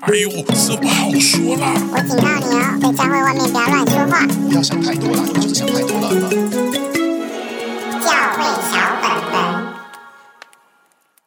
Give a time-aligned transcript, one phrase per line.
[0.00, 1.72] 哎呦，这不好说啦！
[1.92, 4.26] 我警告你哦，在教会外面不要乱说话。
[4.26, 6.10] 不要想太多了，你就是想太多了。
[8.00, 9.34] 教会小本本，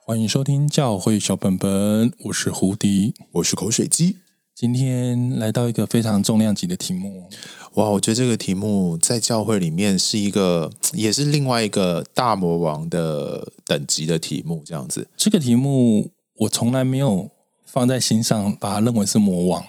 [0.05, 4.17] 欢迎收听教会小本本，我是胡迪，我是口水鸡。
[4.53, 7.29] 今天来到一个非常重量级的题目。
[7.75, 15.07] 哇，我觉得这个题目在教会里面是一个，也是另外一个大魔王的等级的题目，这样子。
[15.15, 17.29] 这个题目我从来没有
[17.67, 19.63] 放在心上，把它认为是魔王。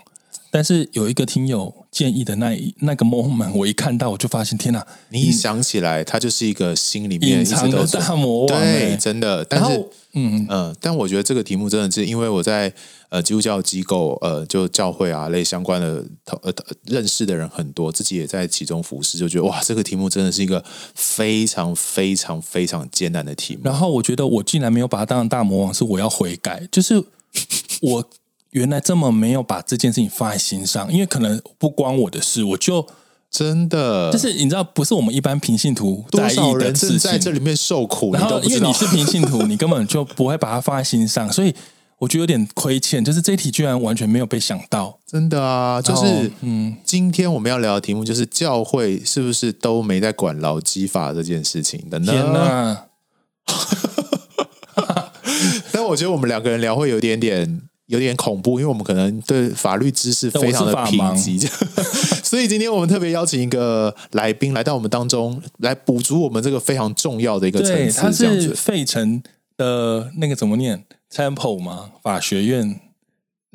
[0.51, 4.87] 但是有一个听友建议的那一那个 moment，我一看到我就发现，天哪！
[5.11, 9.45] 你一想起来，他就是一个心里面隐藏的大魔王，对，真的。
[9.45, 9.79] 但是，
[10.15, 12.73] 嗯嗯、呃，但我觉得这个题目真的是因为我在
[13.11, 16.51] 呃基督教机构呃就教会啊类相关的呃
[16.87, 23.61] 认识的人很多，自己也在其中服侍，就觉得哇，这个题目真的是一个非常非常非常艰难的题目。
[23.65, 27.05] 然后我觉得我竟然没有把它当成大魔王，是我要悔改，就是
[27.83, 28.05] 我。
[28.53, 32.85] 原来这么没有把这件事情放在心上，因为可能不关我的事，我就
[33.31, 41.55] 真的就是你知道，不是我们一般平信徒在意的事情，在这里面受苦，然后因为你是平信徒，你根本就不会把它放在心上，所以
[41.99, 52.13] 我觉得有点亏欠，就是这一题居然完全没有被想到，真的啊，就是嗯，今天我们要聊的题目就是教会是不是都没在管劳基法这件事情的呢？
[52.13, 52.85] 天哪！
[55.79, 57.63] 但我觉得我们两个人聊会有一点点。
[57.89, 61.49] 有点恐怖，因为我们可能对法律知识非常的贫瘠，
[62.23, 67.99] 所以今天我们特别邀请一个来宾来到我们当中，来补足我们这个非常重要的一个层次。
[67.99, 69.23] 他是费城
[69.57, 71.93] 的那个怎么念？Temple 吗？
[72.03, 72.79] 法学院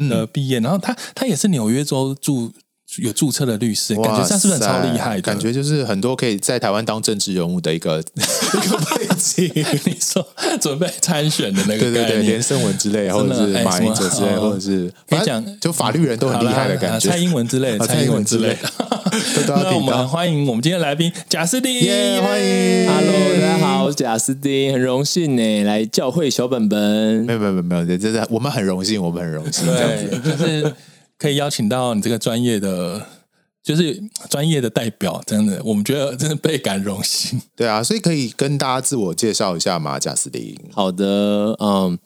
[0.09, 2.51] 的毕业，嗯、然后他他也是纽约州住。
[2.97, 5.21] 有注册的律师，感觉这样是不是很超厉害的？
[5.21, 9.51] 感觉就是很多可以在台湾当政治人物的一个 一个背景。
[9.85, 10.25] 你说
[10.59, 17.09] 准备参选的那个，对对对，连胜文之类，或者是马英九之类，或者是反正就法律人都很厉害的感觉。
[17.09, 18.57] 蔡英文之类，蔡英文之类。
[19.47, 21.71] 那我们欢迎我们今天的来宾贾斯汀，
[22.21, 26.79] 欢迎，Hello，大家好，我是贾斯汀，很荣幸呢来教会小本本。
[27.25, 30.73] 没有没有没有，真的我们很荣幸，我们很荣幸这样子，就是。
[31.23, 33.01] 可以邀请到你这个专业的，
[33.63, 37.41] 就是专业的代表，真的，我们觉得真的倍感荣幸。
[37.55, 39.97] 对啊，所以可以跟大家自我介绍一下吗？
[39.97, 40.53] 贾斯汀。
[40.73, 41.97] 好的，嗯，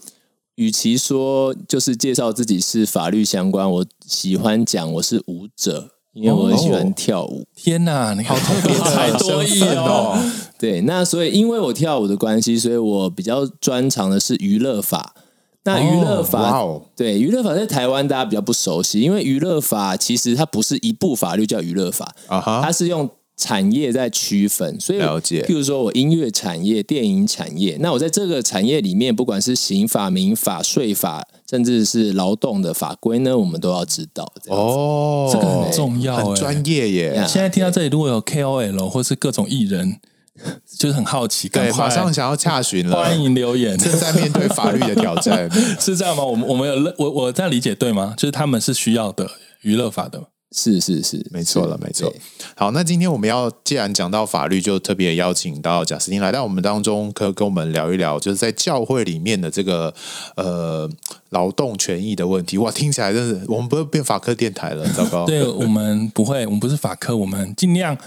[0.53, 7.39] 与其说就是介绍自己是法律相关，我喜欢讲我是舞者，因为我很喜欢跳舞。
[7.39, 10.15] 哦、天哪，你好特别才多艺哦。
[10.59, 15.15] 对，那所以因为我跳舞的关系，所以我比较专长的是娱乐法。
[15.67, 16.81] 那娱乐法，oh.
[16.95, 22.61] 对娱乐法在台湾大家比较不熟悉，因为娱乐法其实它不是一部法律叫娱乐法，uh huh.
[22.61, 25.41] 它是用产业在区分，所以了解。
[25.41, 34.31] 譬如说我音乐产业、电影产业，那我在这个产业里面，不管是刑法、民法、税法，甚至是劳动的法规呢，我们都要知道。
[34.47, 37.25] 哦，这个很重要，很专业耶。
[37.27, 39.99] 现在听到这里，如果有 KOL 或是各种艺人。
[40.77, 43.77] 就是很好奇，对，马上想要洽询了，欢迎留言。
[43.79, 45.49] 正在面对法律的挑战，
[45.79, 46.23] 是这样吗？
[46.23, 48.13] 我们我们有我我这样理解对吗？
[48.17, 49.29] 就是他们是需要的
[49.61, 52.13] 娱乐法的，是是是，没错了，没错。
[52.55, 59.93] 好，那今天我们要既然讲到法律，就特别邀请到贾斯汀来到我们当中，可跟我们聊一聊，就是在教会里面的这个
[60.35, 60.89] 呃
[61.29, 62.57] 劳动权益的问题。
[62.57, 65.25] 哇，听起来真是我们不会变法科电台了，糟糕。
[65.25, 67.97] 对，我们不会，我们不是法科，我们尽量。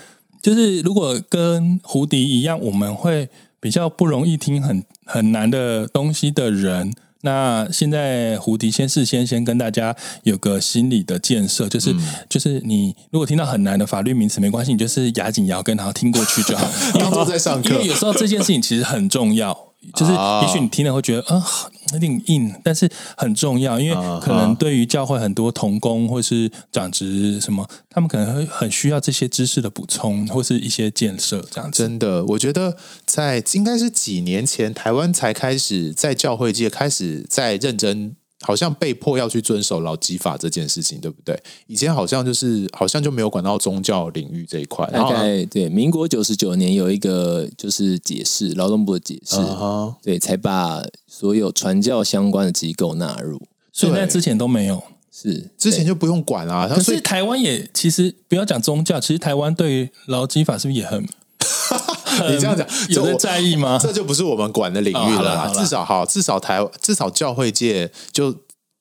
[0.43, 3.29] 就是如果跟胡迪一样，我们会
[3.61, 6.93] 比较不容易听很很难的东西的人。
[7.23, 16.67] 那现在胡迪先事先先跟大家有个心理的建设，就是、嗯、就是你如果听到很难的法律名词，没关系，你就是牙紧牙根，然后听过去就好。
[16.99, 19.70] 当做在上课，因为有时候这件事情其实很重要。
[19.95, 31.83] 就是，也许你听了会觉得，嗯、呃，有点硬，但是很重要，因为可能对于教会很多童工或是长职什么，他们可能会很需要这些知识的补充，或是一些建设这样子。
[31.83, 32.77] 真的，我觉得
[33.07, 38.17] 在应该是几年前，台湾才开始在教会界开始在认真。
[38.43, 41.39] 好像被迫要去遵守劳基法这件事情，对不对？
[41.67, 44.87] 以前好像就是好像就没有管到宗教领域这一块。
[44.91, 49.95] 大概对，民国九十九年有一个就是解释，劳动部的解释，uh huh.
[50.03, 53.41] 对，才把所有传教相关的机构纳入。
[53.73, 54.83] 所以在之前都没有，
[55.13, 56.67] 是之前就不用管啊。
[56.67, 61.07] 可是台湾也其实不要讲宗教，其实台湾对于劳基法是不是也很？
[62.29, 63.79] 你这样讲，有人在意吗？
[63.81, 65.47] 这就不是我们管的领域了。
[65.47, 68.35] 哦、至少好，至少台，至少教会界就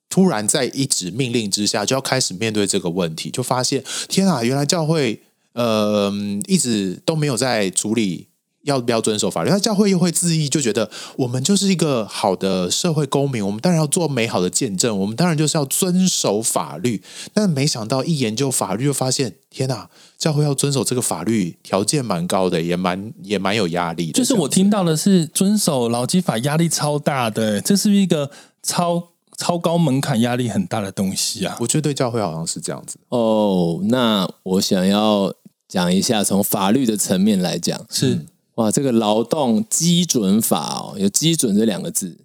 [0.09, 5.21] 突然在一纸命令之下，就要开始面对这个问题，就发现天啊，原来教会
[5.53, 6.11] 呃
[6.47, 8.27] 一直都没有在处理
[8.63, 9.49] 要不要遵守法律？
[9.49, 17.01] 那教会又会自意，就觉得我们就是一个好的社会公民，我们当然要做美好的见证，我们当然就是要遵守法律。
[17.33, 24.13] 但没想到一研究法律，就发现天哪，教会要遵守这个法律条件蛮高的，也蛮也蛮有压力的。
[24.13, 28.29] 就是我听到的是遵守劳基法压力超大的，这是一个
[28.61, 31.55] 超超高门槛、压力很大的东西啊！
[31.61, 33.79] 我觉得对教会好像是这样子哦。
[33.83, 35.33] 那我想要
[35.67, 38.25] 讲一下，从法律的层面来讲是。
[38.59, 42.17] 嗯哇，这个劳动基准法哦，有“基准”这两个字，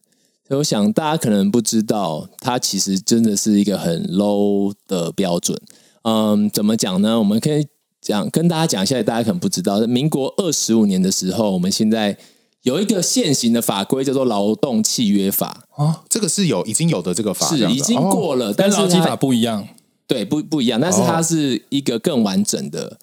[0.49, 5.57] 所以我想大家可能不知道，它其实真的是一个很 low 的标准。
[6.03, 7.21] 嗯，怎么讲呢？
[7.21, 7.65] 我们可以
[8.01, 12.19] 讲跟大家讲一下，大家可能不知道，在民国二十五年的时候，我们现在
[12.63, 19.65] 有一个现行的法规叫做《劳动契约法》啊，这个是有已经有的这个法，是已经过了，哦、但是劳基法不一样，
[20.09, 22.99] 对，不不一样，但是它是一个更完整的。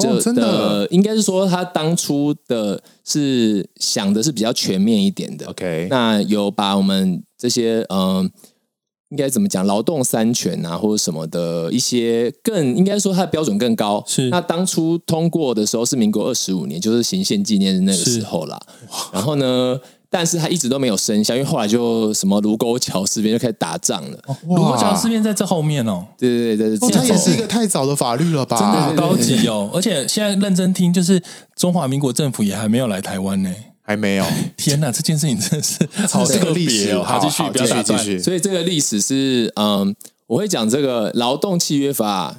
[0.00, 5.46] 就的、哦、真的应该是说，他当初的是想的是比较全面一点的。
[5.46, 8.30] OK，那有把我们这些嗯、呃，
[9.10, 14.02] 应该怎么讲，劳动三权啊，或者什么的一些更应该说，它的标准更高。
[14.06, 18.60] 是那当初通过的时候是民国二十五年，就是行宪纪念日那个时候啦。
[19.12, 19.78] 然后呢？
[20.14, 24.18] 但是他一直都没有生效，因为后来就什么卢沟桥事变就开始打仗了。
[24.46, 28.58] 卢沟桥事变在这后面哦，对对对对，它也是一个太早的法律了吧？
[28.58, 29.70] 真的好高级哦！
[29.72, 31.18] 而且现在认真听，就是
[31.56, 33.50] 中华民国政府也还没有来台湾呢，
[33.80, 34.26] 还没有。
[34.58, 37.02] 天哪，这件事情真的是好特别哦！
[37.02, 38.18] 好，继续，继续，继续。
[38.18, 42.36] 所以这个历史是嗯，我会讲这个劳动契约法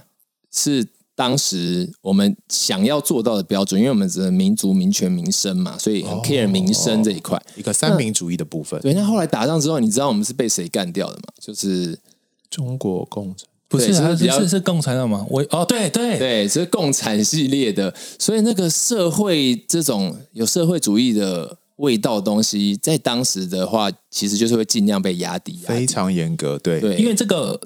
[0.51, 0.85] 是。
[1.15, 8.81] 当时我们想要做到的标准，因为我们是民族民权民生嘛，所以很 care 民生这一块，一个三民主义的部分。
[8.81, 11.23] 对，那后来打仗之后，你知道我们是被谁干掉的吗？
[11.39, 11.99] 就是
[12.49, 15.23] 中国共产，不是，是是是共产党吗？
[15.29, 26.57] 我哦，对对对，是共产系列的，所以那个社会这种有社会主义的味道的东西，在当时的话，其实就是会尽量被压低，非常严格。
[26.57, 27.61] 对，对，因为这个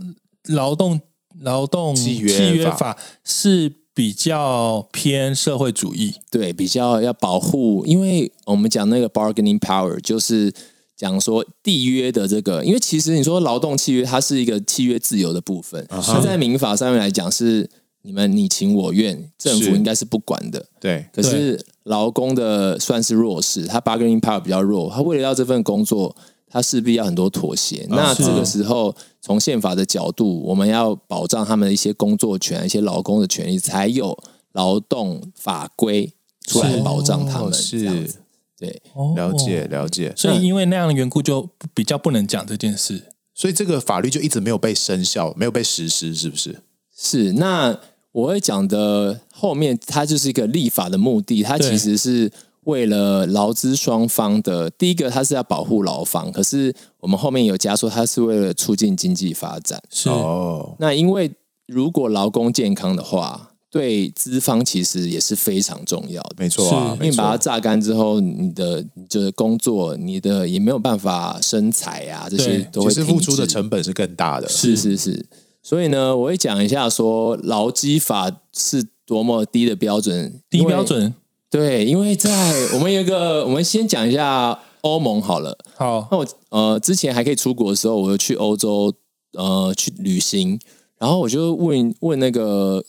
[0.49, 0.99] 劳动。
[1.41, 10.53] 劳动契约法是比较偏社会主义，对，比较要保护，因为我们讲那个 bargaining power，就是
[10.95, 16.23] 讲说缔约的这个，因为其实你说劳动契约，它是一个契约自由的部分，它、uh -huh.
[16.23, 17.69] 在民法上面来讲是
[18.03, 21.05] 你们你情我愿，政府应该是不管的，对。
[21.11, 26.15] 可是劳工的算是弱势，他 bargaining power 比较弱，他为了要这份工作。
[26.49, 34.17] 他势必要很多妥协，那这个时候从宪法的角度，我们要保障他们的一些工作权、一些劳工的权利，才有
[34.53, 36.13] 劳动法规
[36.47, 37.51] 出来保障他们。
[37.53, 38.09] 是
[38.57, 38.81] 对，
[39.15, 40.13] 了解了解。
[40.15, 43.03] 所以因为那样的缘故，就比较不能讲这件事，
[43.35, 46.61] 所以这个法律就一直没有被生效，没有被实施，是不是？
[46.95, 47.33] 是。
[47.33, 47.77] 那
[48.13, 52.31] 我会讲的后面，它就是一个立法的目的，它其实是。
[52.67, 59.81] 为了劳资双方的，第一个，它是要保护劳方，可是我们后面有加说，它是为了促进经济发展。
[59.89, 61.31] 是哦，那因为
[61.65, 66.35] 如果劳工健康的话，对资方其实也是非常重要的。
[66.37, 74.49] 没错啊，因为把它榨干之后，你的就是工作，你的也没有办法生财啊，这些都会其实付出的成本是更大的。
[74.49, 75.25] 是是是，
[75.63, 81.13] 所以呢，我会讲一下说劳基法是多么低的标准，低标准。
[81.49, 82.29] 对，因为在
[82.73, 85.57] 我们有一个，我们先讲一下欧盟好了。
[85.75, 88.93] 好，那我呃之前还可以出国的时候，我就去欧洲
[89.33, 90.59] 呃去旅行，
[90.97, 92.83] 然后我就问问那个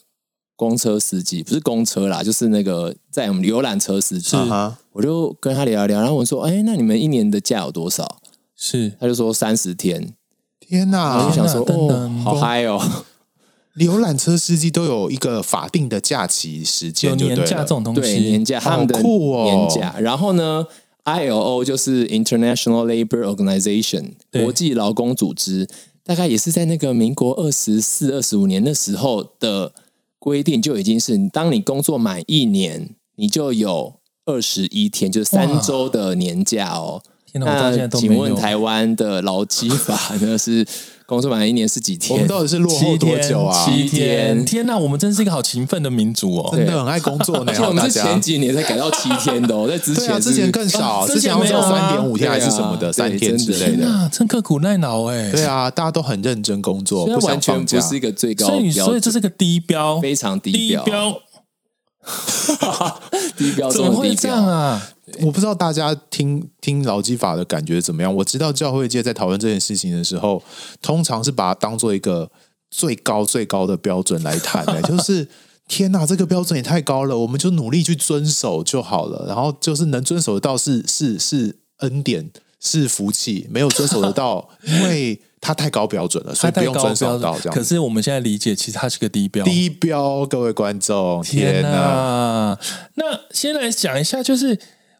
[0.57, 4.37] 公车司机，不是公车啦，就是那个在我们游览车司机，
[4.93, 8.21] 我就跟他聊一聊，然后我说：“哎，那你们一年的假有多少？”
[8.57, 10.15] 是，他就说三十天。
[10.59, 11.25] 天哪！
[11.25, 12.79] 我就想说，哦，好嗨哦。
[13.79, 19.95] 游览车司机都有一个法定的假期时间，有年假这种东西，对年假，他们的年假。
[20.01, 20.67] 然后呢
[21.05, 25.69] ，ILO 就是 International Labour Organization 国际劳工组织，
[26.03, 29.73] 大概也是在那个民国二十四、二十五年的时候的
[30.19, 33.95] 规定，就已经是当你工作满一年，你就有
[34.25, 37.03] 二十一天，就是三周的年假哦。
[37.35, 40.67] 那请问台湾的劳基法呢是？
[41.09, 42.13] 工作满一年是几天？
[42.13, 43.65] 我们到底是落后多久啊？
[43.65, 44.45] 七天！
[44.45, 47.53] 天天哪，我们真是一个好勤奋的民族哦，真的很爱工作呢。
[47.67, 53.89] 我们是前几年才改到七天的，哦， 在之前，啊、之前更少，之前好像三点五天还是什么的，三天之类的。
[53.89, 55.31] 啊真刻苦耐劳哎。
[55.31, 60.85] 对啊，大家都很认真工作，不完全不是一个最高标，所以所以这是个低标，非常低标。
[60.85, 61.23] 低标，
[63.37, 64.81] 低标怎么会这样啊？
[65.23, 68.15] 我不知道大家听听劳基法的感觉怎么样。
[68.15, 70.43] 我知道教会界在讨论这件事情的时候，
[70.83, 72.31] 通常是把它当做一个
[72.71, 75.27] 最高最高的标准来谈的， 就是
[75.67, 79.25] 天哪，这个标准也太高了，我们就努力去遵守就好了。
[79.27, 87.55] 然后就是能遵守得到是是是恩典，是福气；没有遵守得到， 因为它太高标准了，所以不用遵守到这样。
[87.55, 90.27] 可是我们现在理解，其实它是个低标，低标。
[90.27, 91.69] 各位观众，天哪！
[91.71, 92.59] 天哪，
[92.95, 94.59] 那先来讲一下，就是。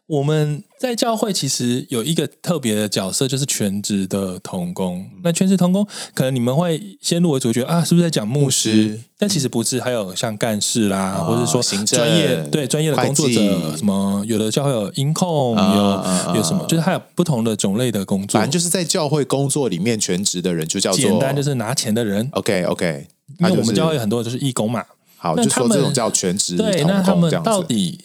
[0.09, 5.07] 我们在教会其实有一个特别的角色，就是全职的童工。
[5.23, 5.85] 那全职童工，
[6.15, 8.99] 可能你们会先入为主觉得啊，是不是在讲牧师？
[9.19, 18.39] 但其实不是，还有像干事啦，哦、或者说专业对专业的工作者，什么有的教会有音控，有有什么，就是还有不同的种类的工作。
[18.39, 22.27] 反正就是在教会工作里面，全职的人就叫做简单，就是拿钱的人。
[22.31, 23.05] OK OK，
[23.37, 24.83] 因为我们教会很多就是义工嘛。
[25.17, 26.57] 好，就说这种叫全职。
[26.57, 27.99] 对，那他们到底？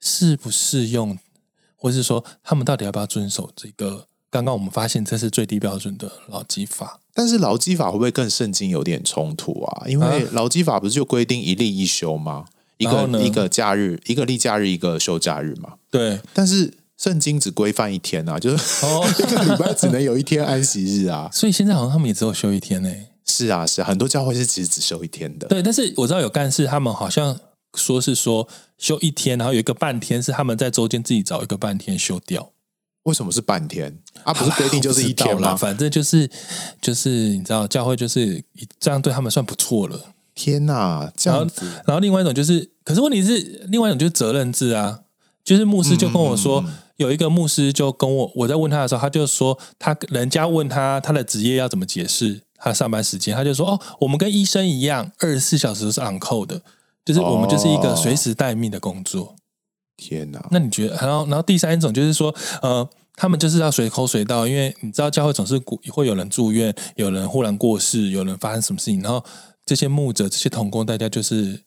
[0.00, 1.18] 适不适用，
[1.76, 4.06] 或是说他们到底要不要遵守这个？
[4.30, 9.86] 刚刚我们发现这是最低标准的劳基法，但是劳基法会不会跟圣经有点冲突啊？
[9.88, 12.44] 因为劳基法不是就规定一例一休吗？
[12.76, 15.76] 一个一个假日，一个例假日，一个休假日嘛？
[15.90, 16.20] 对。
[16.34, 21.30] 但是圣经只规范一天啊，就是哦， 一个礼拜只能有一天安息日啊。
[21.32, 23.10] 所以现在好像他们也只有休一天呢、欸。
[23.24, 25.48] 是啊，是啊，很多教会是其实只休一天的。
[25.48, 27.40] 对，但是我知道有干事，他们好像。
[27.78, 32.50] 说是说休一天，然后有一个半天是他们在周间自己找一个半天休掉。
[33.04, 33.96] 为什么是半天？
[34.24, 35.56] 啊， 不是规定就是一天吗？
[35.56, 36.28] 反正就是
[36.82, 38.44] 就是你知道，教会就是
[38.78, 39.98] 这样对他们算不错了。
[40.34, 41.64] 天哪，这样子。
[41.64, 45.00] 然后，然后另外一种就是，可是问题是，另外一种就是责任制啊。
[45.42, 46.62] 就是牧师就跟我说，
[46.96, 56.60] 有一个牧师就跟我我在问他的时候，他就说他人家问他他的职业要怎么解释他上班时间，他就说哦，我们跟医生一样，二十四小时是 on call 的。
[57.08, 59.22] 就是我们就是一个随时待命的工作。
[59.22, 59.34] 哦、
[59.96, 60.46] 天哪！
[60.50, 60.94] 那你觉得？
[60.96, 62.86] 然后，然后第三种就是说，呃，
[63.16, 65.58] 他们就是要随口随到，因为你知道教会总是
[65.90, 69.24] 会有人住院，有人忽然过世，有人发生什么事情，然后
[69.64, 71.62] 这些牧者、这些童工，大家就是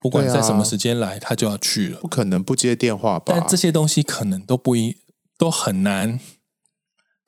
[0.00, 3.34] 不管在什么时间来，啊、他就要去了，不可能不接电话吧？
[3.36, 4.96] 但这些东西可能都不一
[5.36, 6.18] 都很难。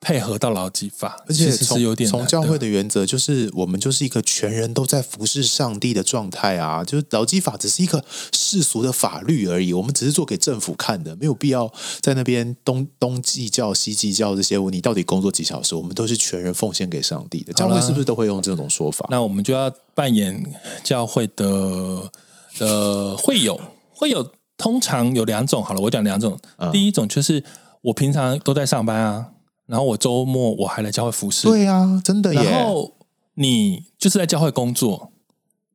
[0.01, 6.83] 配合到劳基法，而且从从教会的原则就是，我们就是一个全人都在服侍上帝的状态啊。
[6.83, 8.03] 就是劳基法只是一个
[8.33, 14.57] 世俗的法律而已，我们只是做给政府看的，没有必要在那边东东计较西计较这些。
[14.71, 15.75] 你到底工作几小时？
[15.75, 17.53] 我们都是全人奉献给上帝的。
[17.53, 19.05] 教会是不是都会用这种说法？
[19.11, 20.43] 那我们就要扮演
[20.83, 22.09] 教会的
[22.57, 23.61] 的会友，
[23.93, 25.63] 会友通常有两种。
[25.63, 26.39] 好了，我讲两种。
[26.57, 27.43] 嗯、第一种就是
[27.81, 29.27] 我平常都在上班啊。
[29.71, 32.43] 然后我周末我还来教会服侍，对啊，真的耶。
[32.43, 32.93] 然后
[33.35, 35.13] 你就是在教会工作，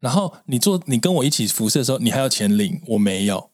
[0.01, 3.49] 然后你做你跟我一起服侍的时候，你还要钱领，我没有。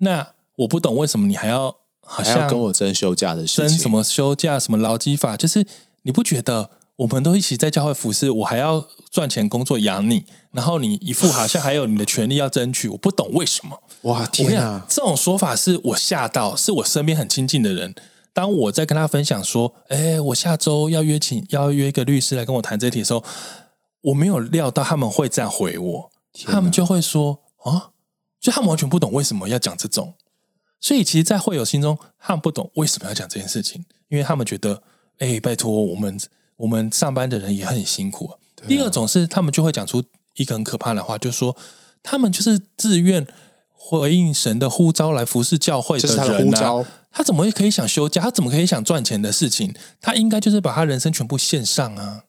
[0.00, 3.68] 那我不懂为什么你还要好像要跟我争休假的事情？
[3.68, 4.60] 争什么休假？
[4.60, 5.38] 什么劳基法？
[5.38, 5.66] 就是
[6.02, 13.82] 你不觉得我们都一起在教会服侍，我还要赚钱工作养你，然后你一副好像还有你的权利要争取，我不懂为什么？
[14.02, 14.84] 哇天啊！
[14.86, 17.94] 这种说法是我吓到，是我身边很亲近的人。
[18.32, 23.24] 当我在跟他分享说：“哎，我下周要约请要约一个律师来跟我谈这题的时候，
[24.02, 26.10] 我没有料到他们会这样回我，
[26.44, 27.90] 他们就会说啊，
[28.40, 30.14] 就他们完全不懂为什么要讲这种，
[30.80, 34.82] 所以其实，在会友心中，他们不懂为什么要讲这件事情，因为他们觉得，
[35.18, 36.18] 哎，拜托我们
[36.56, 38.26] 我们上班的人也很辛苦。
[38.26, 38.38] 啊。
[38.68, 40.02] 第二种是，他们就会讲出
[40.36, 41.56] 一个很可怕的话，就是说
[42.02, 43.26] 他们就是自愿
[43.78, 48.20] 回应神的呼召来服侍教会的人啊。”他怎么会可以想休假？
[48.20, 49.74] 他怎么可以想赚钱的事情？
[50.00, 52.24] 他应该就是把他人生全部献上啊！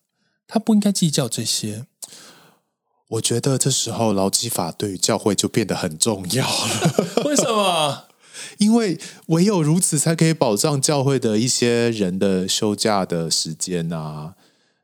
[0.47, 1.85] 他不应该计较这些。
[3.09, 7.23] 我觉得这时候劳基法对于教会就变得很重要了。
[7.25, 8.05] 为什么？
[8.57, 14.35] 因为唯有如此，才可以保障教会的一些人的休假的时间啊。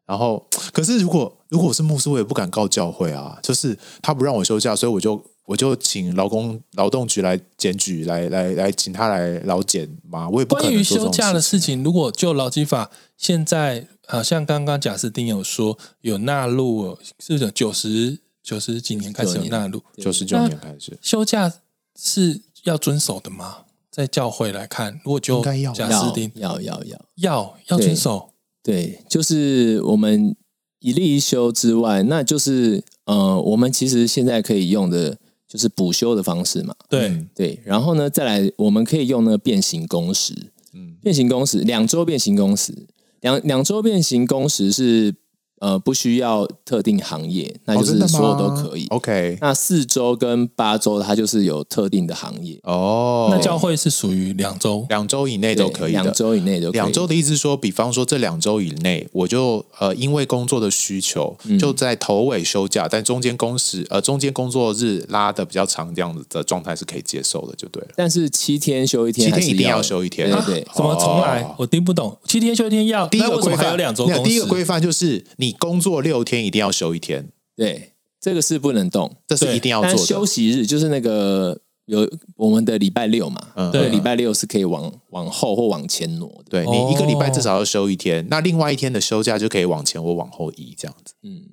[0.05, 3.39] 然后，可是如果如果我是牧师，我也不敢告教会啊。
[3.41, 5.24] 就是他不让我休假，所以我就。
[5.45, 10.27] 我就请劳工劳动局来检举，来来来，请他来劳检嘛。
[10.27, 19.83] 我也不可能关于休假的事情，如果就劳基法，现在好像刚刚贾斯汀有说有纳入，是不是九十九十几年开始有纳入？
[19.97, 21.53] 九十九年开始休假
[21.95, 23.57] 是要遵守的吗？
[23.91, 25.43] 在教会来看，如果就
[25.75, 28.31] 贾斯汀要要要要要遵守，
[28.63, 30.35] 对，就是我们
[30.79, 35.19] 一例一休之外，那就是呃，我们其实现在可以用的。
[35.55, 40.33] 就是补修的方式嘛，对、嗯、对，然后呢，再来我们可以用那个变形工时，
[40.74, 42.74] 嗯，变形工时两周变形工时，
[43.21, 45.15] 两两周变形工时是
[45.59, 48.85] 呃，不需要特定行业，那就是所有都可以。
[48.85, 52.59] 哦、OK，那四周跟八周，它就是有特定的行业。
[52.63, 55.93] 哦，那教会是属于两周，两周以内都可以。
[55.93, 56.79] 两周以内都可以。
[56.79, 67.89] 两周的意思说，比方说这两周以内，我就呃因为工作的需求，就在头尾休假，嗯、但中间工时呃中间工作日拉的比较长，这样子的状态是可以接受的，就对了。
[67.95, 70.29] 但是七天休一天，七天一定要休一天。
[70.29, 71.45] 对，对，对，怎么重来？
[71.57, 72.17] 我听不懂。
[72.27, 73.07] 七天休一天要。
[73.07, 79.97] 第一个规范还有两周，第一个规范就是你工作六天一定要休一天，对，这个是不能动，这是一定要做的。
[79.97, 86.49] 休息日就是那个有我们的礼拜六嘛，嗯，对，礼拜六是可以往往后或往前挪的。
[86.49, 91.13] 对，你一个礼拜至少要休一天，那另外一天的休假就可以往前或往后移，这样子。
[91.21, 91.43] 嗯，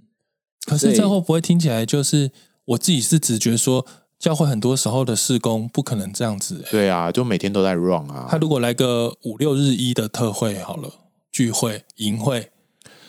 [0.65, 2.31] 可是这会不会听起来就是
[2.65, 3.85] 我自己是直觉说，
[4.19, 6.65] 教会很多时候的事工不可能这样子。
[6.71, 8.29] 对啊，就每天都在 run 啊。
[8.31, 10.89] 他如果来个五六日一的特会好了，
[11.31, 12.52] 聚会营会。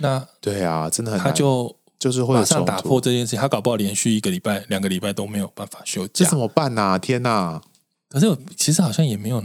[0.03, 6.99] 那对啊，真的很难，他就就是会马上打破这件事情，他搞不好连续一个礼拜、两个礼拜都没有办法休假，这怎么办呢、啊？
[6.99, 7.61] 天哪！
[8.09, 9.41] 可是我其实好像也没有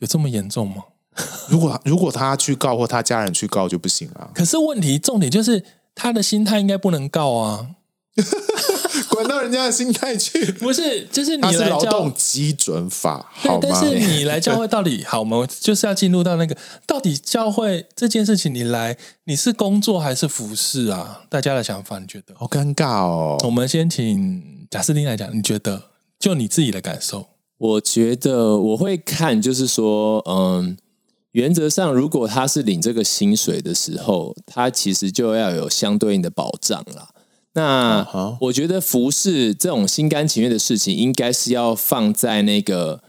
[0.00, 0.82] 有这么严重吗？
[1.48, 4.28] 如果如果他去告或他家人去告就不行啊。
[4.34, 7.68] 可是问题重点就是他的心态应该不能告啊。
[9.14, 13.60] 管到人家的心态去，不是，就是你来教劳动基准法，好吗？
[13.62, 15.46] 但是你来教会到底好吗？
[15.60, 16.56] 就是要进入到那个，
[16.86, 21.22] 到底教会这件事情，你来你是工作还是服侍啊？
[21.28, 22.34] 大家的想法，你觉得？
[22.36, 23.38] 好尴尬哦。
[23.44, 25.90] 我们先请贾斯汀来讲，你觉得？
[26.18, 27.26] 就你自己的感受？
[27.58, 30.76] 我觉得我会看，就是说，嗯，
[31.32, 37.08] 原则上，如果他是领这个薪水的时候，他其实就要有相对应的保障了。
[37.56, 43.00] 那我觉得服侍这种心甘情愿的事情，应该是要放在那个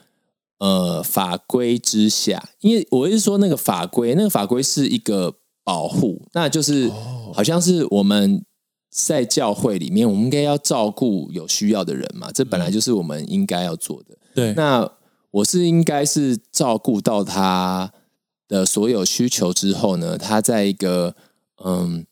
[0.60, 5.34] 呃法规之下，因为我是说那个法规，那个法规是一个
[5.64, 6.92] 保护，那就是
[7.34, 8.46] 好像是我们
[8.92, 14.16] 在教会里面，我们应该要照顾有需要的人嘛，这本来就是我们应该要做的。
[14.36, 14.88] 对，那
[15.32, 17.92] 我是应该是照顾到他
[18.48, 21.16] 的所有需求之后呢，他在一个
[21.64, 22.06] 嗯。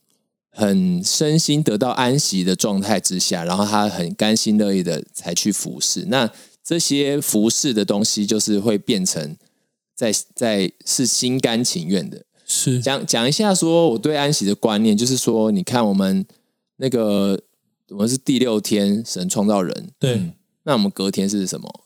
[0.55, 6.05] 很身心得到安息的状态之下，然后他很甘心乐意的才去服侍。
[6.07, 6.31] 那
[6.63, 9.35] 这些服侍的东西，就是会变成
[9.95, 12.23] 在在是心甘情愿的。
[12.45, 16.23] 是讲讲一下，说我对安息的观念，就是说，你看我们
[16.77, 17.41] 那个
[17.89, 21.82] 我们是第六天神创造人，对，嗯，那我们隔天是什么？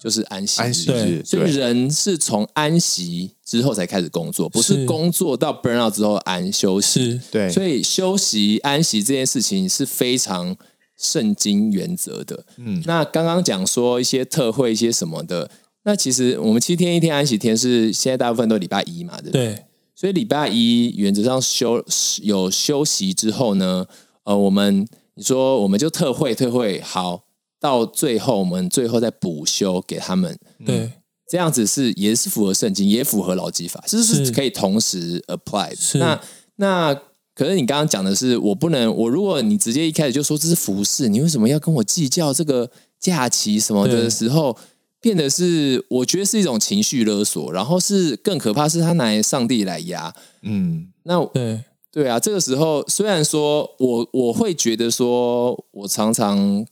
[0.00, 7.20] 就是安息日，安息日，所以人是从安息之后才开始工作，不是工作到 burn out 之后安休息。
[7.30, 10.56] 对，所以休息安息这件事情是非常
[10.96, 12.46] 圣经原则的。
[12.56, 15.50] 嗯，那刚刚讲说一些特惠一些什么的，
[15.82, 19.54] 那其实我们七天一天安息天是现在大部分都礼拜一嘛，对不对？
[19.54, 21.84] 对，所以礼拜一原则上休
[22.22, 23.84] 有休息之后呢，
[24.24, 27.24] 呃，我们你说我们就特惠特惠好。
[27.60, 30.92] 到最后，我们最后再补修给他们，对、嗯，
[31.28, 34.32] 这样子是也是符合圣经，也符合劳基法，就是，是。
[34.32, 35.78] 可以同时 apply。
[35.78, 35.98] 是。
[35.98, 36.18] 那
[36.56, 36.94] 那
[37.34, 44.56] 可是你刚刚讲的是，我不能，我如果你直接一开始就说这是服事，你为什么要跟我计较这个假期什么的时候，
[44.98, 51.62] 变得是我觉得是一种情绪勒索，然后是更可怕是他拿上帝来压，嗯，那对。
[51.92, 56.64] 对啊，这个时候虽然说我我会觉得说我常常。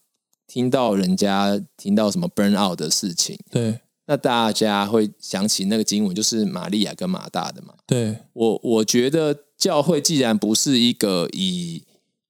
[0.49, 7.75] 听到人家听到什么 burn out 的事情，对，那大家会想起那个经文，就是玛利亚跟马大的嘛。
[7.87, 11.83] 对，我我觉得教会既然不是一个以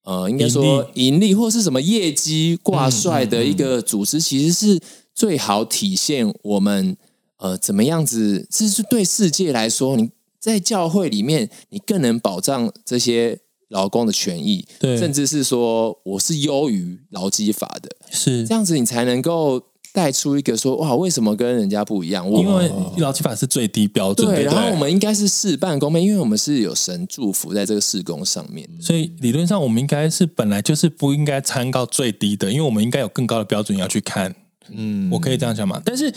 [0.03, 4.81] 呃，应该说盈利或是什么业绩挂帅的一个组织，其实是
[5.15, 6.97] 最好体现我们
[7.37, 13.39] 呃怎么样子，这是对世界来说，你在教会里面，你更能保障这些。
[13.69, 22.31] 劳工的权益，对，甚至是说我是优于劳基法的，是这样子，你才能够带出一个说哇，为什么跟人家不一样？
[22.31, 24.45] 因为劳基法是最低标准，对，对。
[24.45, 34.35] 然后我们应该是事半功倍，因为我们是有神祝福在这个事工上面，所以理论上我们应该是本来就是不应该参考最低的，因为我们应该有更高的标准要去看。
[34.71, 35.81] 嗯，我可以这样讲吗？
[35.85, 36.13] 但是。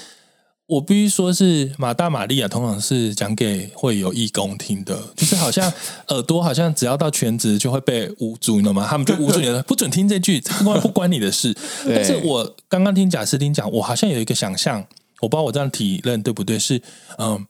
[0.71, 5.69] 我必须说是马大玛利亚，通常是讲给会有义工听的，就是好像
[6.07, 8.87] 耳朵好像只要到全职就会被捂住，你知道吗？
[8.89, 11.53] 他们就捂住你了， 不准听这句，不关不关你的事。
[11.85, 14.87] 但是我刚刚听贾斯汀讲，我好像有一个想象，
[15.19, 16.57] 我不知道我这样体认对不对？
[16.57, 16.81] 是
[17.17, 17.45] 嗯，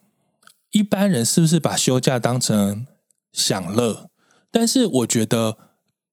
[0.72, 2.88] 一般人是不是把休假当成
[3.32, 4.10] 享乐？
[4.52, 5.58] 但是我觉得。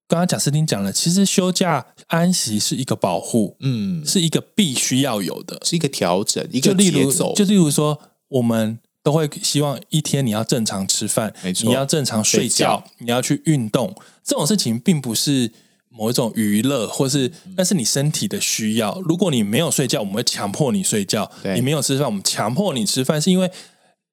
[0.09, 11.68] 刚刚贾斯汀讲了，其实休假安息是一个保护，嗯，是一个必须要有的，是一个调整，一个例如，就例如说，我们都会希望一天你要正常吃饭，没错。
[11.68, 12.85] 你要正常睡觉，睡觉。
[13.01, 13.94] 你要去运动。
[14.25, 15.53] 这种事情并不是
[15.90, 18.99] 某一种娱乐，或是那是你身体的需要。
[19.03, 23.51] 如果你没有睡觉，我们会强迫你睡觉；你没有吃饭，我们强迫你吃饭，是因为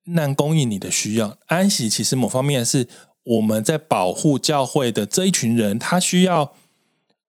[0.07, 1.37] 难供应你的需要。
[1.47, 2.87] 安息其实某方面是
[3.25, 6.53] 我们在保护教会的这一群人，他需要。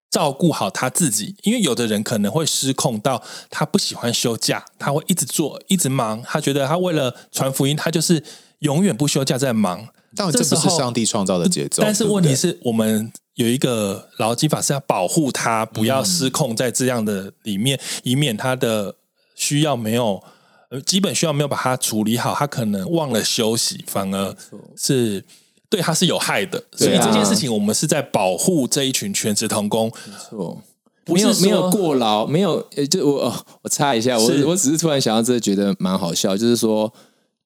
[0.09, 6.23] 照顾好他自己，因为有的人可能会失控到他不喜欢休假，他会一直做，一直忙。
[6.23, 8.23] 他觉得他为了传福音，他就是
[8.61, 9.89] 永远不休假在忙。
[10.15, 11.83] 当然，这不是上帝创造的节奏。
[11.83, 18.95] 但是问题是我们有一个劳基法是要保护他，不要失控在这样的里面，嗯、以免他的
[19.35, 20.23] 需要没有
[20.71, 24.35] 呃基本需要没有把它处理好，他可能忘了休息，反而
[24.79, 25.25] 是。
[25.69, 29.91] 对他是有害的，所以这件事情我们是在保护这一群全职童工。
[30.05, 30.63] 没错，
[31.07, 36.93] 没有没有过劳，没有呃，就我哦，我插一下，我我只是突然想到这，觉得蛮好笑，就是说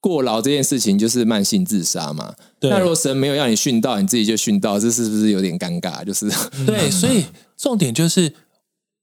[0.00, 2.34] 过劳这件事情就是慢性自杀嘛。
[2.60, 6.04] 那如果神没有让你训到，你自己就训到，这是不是有点尴尬？
[6.04, 6.30] 就是
[6.64, 8.32] 对，所以重点就是，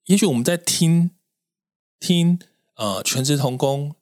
[0.07, 1.11] 也许我们在听
[1.99, 2.39] 听
[2.77, 3.93] 呃全职童工。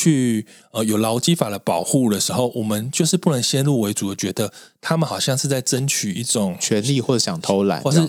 [0.00, 8.08] 去呃有劳基法的保护的时候，我们就是不能先入为主的觉得他们好像是在争取一种权利，或者想偷懒，或是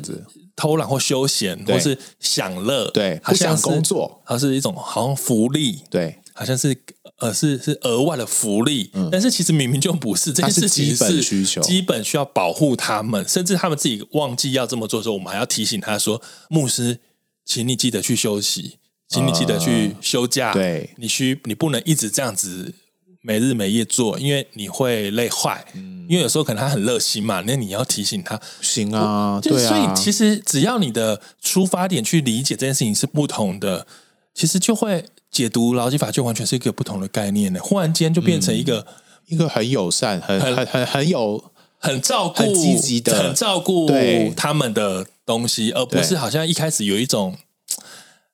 [0.55, 6.75] 偷懒或休闲，或是享乐，对，好像不想工作，它是一种好像福利，对，好像是
[7.17, 16.99] 呃是是额外的福利，嗯，但是其实明明就不是，这件事情是基本需求，基本需要保护他们，甚至他们自己忘记要这么做的时候，我们还要提醒他说：“牧师，
[17.43, 18.77] 请你记得去休息。”
[19.11, 22.73] 请你记得去休假，呃、对，你需你不能一直这样子
[23.21, 25.65] 没日没夜做，因为你会累坏。
[25.73, 28.39] 嗯，因为有时候可能他很热心嘛，那你要提醒他。
[28.61, 29.67] 行啊，就对啊。
[29.67, 33.85] 所以其实只要你的出发点去理解这件事情是不同的，
[34.33, 37.59] 其实就会解读劳基法就完全是一个不同的概念了。
[37.59, 38.93] 忽然间就变成一个、嗯、
[39.27, 43.89] 一个很友善、很很很很有很照顾、很积极的、很照顾
[44.37, 47.35] 他们的东西，而不是好像一开始有一种。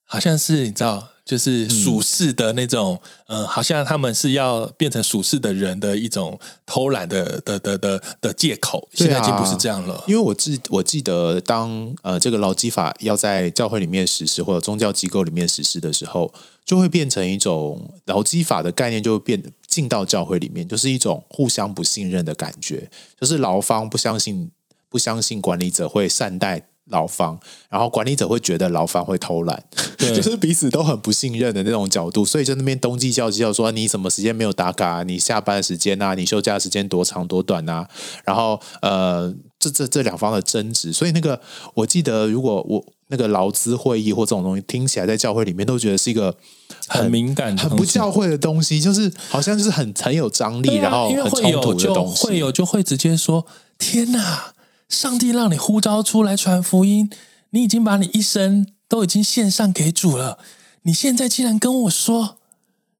[0.08, 8.88] 好像是你知道，就是属世的那种，嗯、呃，好像他们是要变成属世的人的一种偷懒的的的的的借口。
[8.94, 9.96] 现在已经不是这样了。
[9.96, 22.90] 啊、因为我记我记得当，当呃这个劳基法要在教会里面实施，或者宗教机构里面实施的时候，就会变成一种劳基法的概念，就会变进到教会里面，就是一种互相不信任的感觉，
[23.20, 24.50] 就是劳方不相信
[24.88, 26.70] 不相信管理者会善待。
[26.90, 27.38] 劳方，
[27.70, 29.64] 然后管理者会觉得劳方会偷懒，
[29.98, 37.88] 就是彼此都很不信任的那种角度，所以在那边东计较计较说你什么时间没有打卡，你下班时间啊，你休假时间多长多短啊，
[38.24, 41.40] 然后呃，这这这两方的争执，所以那个
[41.74, 46.36] 我记得，如果我那个劳资会议或这种东西听起来在教会里面都觉得是一个
[46.88, 53.46] 很，很敏感、很不教会的东西，就是好像就是很很有张力，啊、然后很冲突的东西，会有就会直接说
[53.78, 54.54] 天哪。
[54.90, 57.10] 上帝让你呼召出来传福音，
[57.50, 60.40] 你已经把你一生都已经献上给主了。
[60.84, 62.38] 你现在竟然跟我说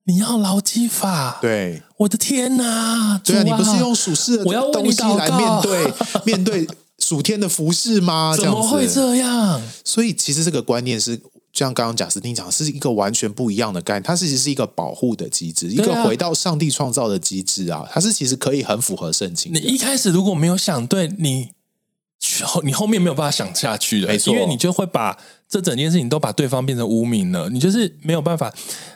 [0.04, 1.40] 你要劳基法？
[1.42, 3.20] 对，我的天哪！
[3.24, 5.94] 对啊，你不是用属世的东西来面对
[6.26, 6.68] 面对
[7.00, 8.36] 属天的服饰吗？
[8.40, 9.62] 怎么会这样？
[9.86, 11.24] 所以其实这个观念是，就
[11.54, 14.04] 像刚刚贾斯汀讲，是一个完全不一样的概念。
[14.04, 17.88] 它其实是一个保护的机制，一个回到上帝创造的机制啊。
[17.90, 19.54] 它是其实可以很符合圣经。
[19.54, 21.52] 你一开始如果没有想对你。
[22.44, 28.54] 后你后面没有办法想下去的，没错，因为你就会把这整件事情都把对方变成污名了，你就是没有办法。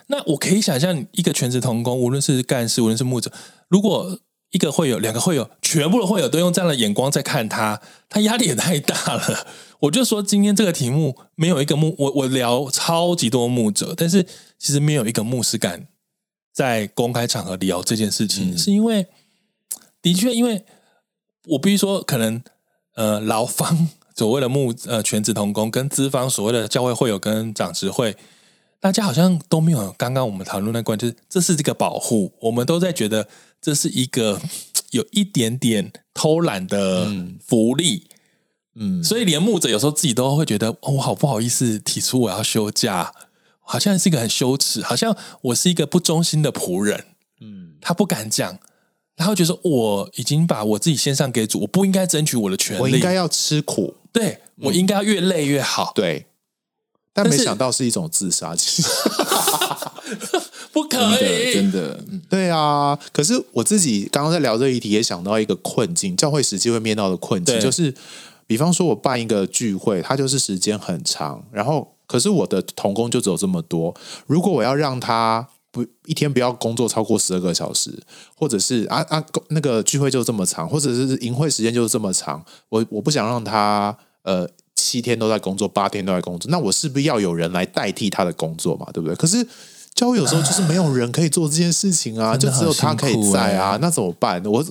[0.08, 3.32] 那我可以想象，一个全职童工，无论是干事，无论是牧者，
[3.68, 4.18] 如果
[4.50, 9.46] 一个会有、两个会有，全部的会有都用这样的眼光在看他，他压力也太大了。
[9.80, 14.26] 我就说，今天这个题目没有一个牧，我我聊超级多牧者，但是
[14.58, 15.86] 其实没有一个牧师敢
[16.52, 19.06] 在公开场合聊这件事情，嗯、是因为
[20.02, 20.64] 的确，因为
[21.46, 22.42] 我必须说，可能。
[22.94, 28.16] 呃，劳方所谓的牧呃全职童工，跟资方所谓的教会会友跟长职会，
[28.80, 33.26] 大家好像都没有刚刚我们讨论那关，就是这是这个保护，我们都在觉得
[33.62, 34.38] 这是一个
[34.92, 37.10] 有一点点偷懒的
[37.42, 38.08] 福利，
[38.74, 43.14] 嗯，嗯，所以连牧者有时候自己都会觉得，哦，我好不好意思提出我要休假，
[43.60, 47.06] 好像是一个很羞耻，好像我是一个不忠心的仆人，
[47.40, 48.58] 嗯，他不敢讲。
[49.22, 56.26] 他会觉得说，我已经把我自己献上给主，我不应该争取我的权利，我应该要吃苦，对、嗯、我应该要越累越好，对。
[57.14, 58.88] 但没想到是一种自杀，其实。
[60.72, 62.98] 不可以，真的，真的对啊。
[63.12, 67.94] 可是我自己刚刚在聊这一题，也想到一个困境，教会实际会面到的困境，就是
[68.46, 73.94] 比方说我办一个聚会，它就是时间很长，然后可是我的同工就只有这么多，
[74.26, 75.48] 如果我要让他。
[75.72, 77.90] 不一天不要工作超过十二个小时，
[78.36, 88.86] 或者是啊啊那个聚会就这么长，或者是营会时间就是这么长，我我不想让他呃七天都在工作，八天都在工作，那我是不是要有人来代替他的工作嘛？
[88.92, 89.16] 对不对？
[89.16, 89.46] 可是
[89.94, 94.44] 教会有时候就是没有人可以做这件事情啊，就只有他可以在啊，那怎么办？
[94.44, 94.62] 我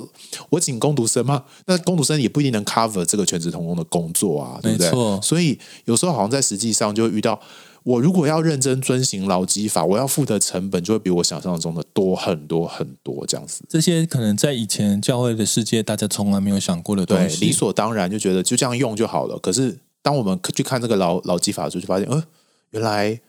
[0.52, 4.92] 我请工读生嘛，那工读生也不一定能 cover 这个全职童工的工作啊，对不对？
[5.24, 7.42] 所以有时候好像在实际上就会遇到。
[7.84, 13.64] 我如果要认真遵行劳基法，我要付的成本就会比我想象中的多很多很多，这样子。
[13.68, 19.40] 这些可能在以前教会的世界，大家从来没有想过的东西，对，理所当然就觉得就这样用就好了。
[19.40, 22.24] 可是当我们去看这个劳劳基法的时候，就发现，呃，
[22.70, 23.20] 原来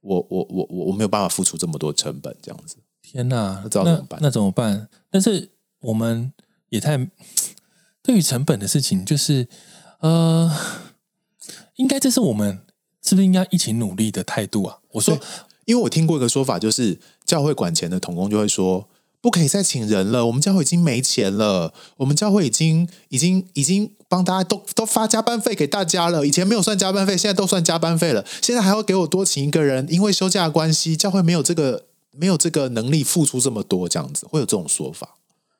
[0.00, 2.76] 我我我我我没有办法付出这么多成本，这样子。
[3.02, 4.20] 天哪，那怎么办？
[4.22, 4.88] 那怎么办？
[5.10, 6.32] 但是我们
[6.70, 6.96] 也太
[8.02, 9.48] 对于成本的事情，就是
[10.00, 10.50] 呃，
[11.76, 12.60] 应该这是我们。
[13.08, 14.76] 是不是应该一起努力的态度啊？
[14.92, 15.18] 我说，
[15.64, 18.86] 因为我听过一个说法，就是教会管钱的童工就会说，
[19.22, 35.16] 不可以再请人了，我们教会已经没钱了，我们教会已经已经已经帮大家都都发加班费给大家了，以前没有算加班费，现在都算加班费了，现在还要给我多请一个人，因为休假的关系，教会没有这个没有这个能力付出这么多，这样子会有这种说法。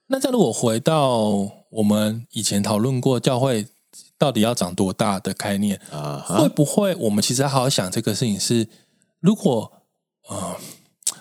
[0.09, 3.69] 那再如果回到我们以前讨论过教会。
[4.19, 6.43] 到底要长多大的概念？Uh huh.
[6.43, 8.67] 会不会我们其实好好想这个事情是，
[9.21, 9.73] 如果
[10.29, 10.57] 呃，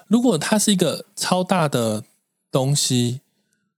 [0.07, 2.03] 如果它是一个超大的
[2.51, 3.21] 东西，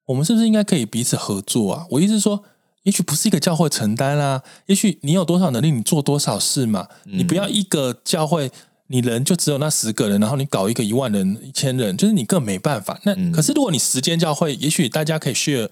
[0.06, 1.86] 我们是不是应该可以彼此合作啊？
[1.92, 2.44] 我意思是说，
[2.84, 6.88] 也许不是一个教会承担啦、啊，也许你有多少能力，你做多少事嘛。
[7.04, 8.50] 嗯、你不要一个教会，
[8.88, 13.00] 你人就只有那十个人，然后你搞一个一万人、一千人，就是你更没办法。
[13.04, 15.70] 那、嗯、可是如果你时间教会，也许大家可以 share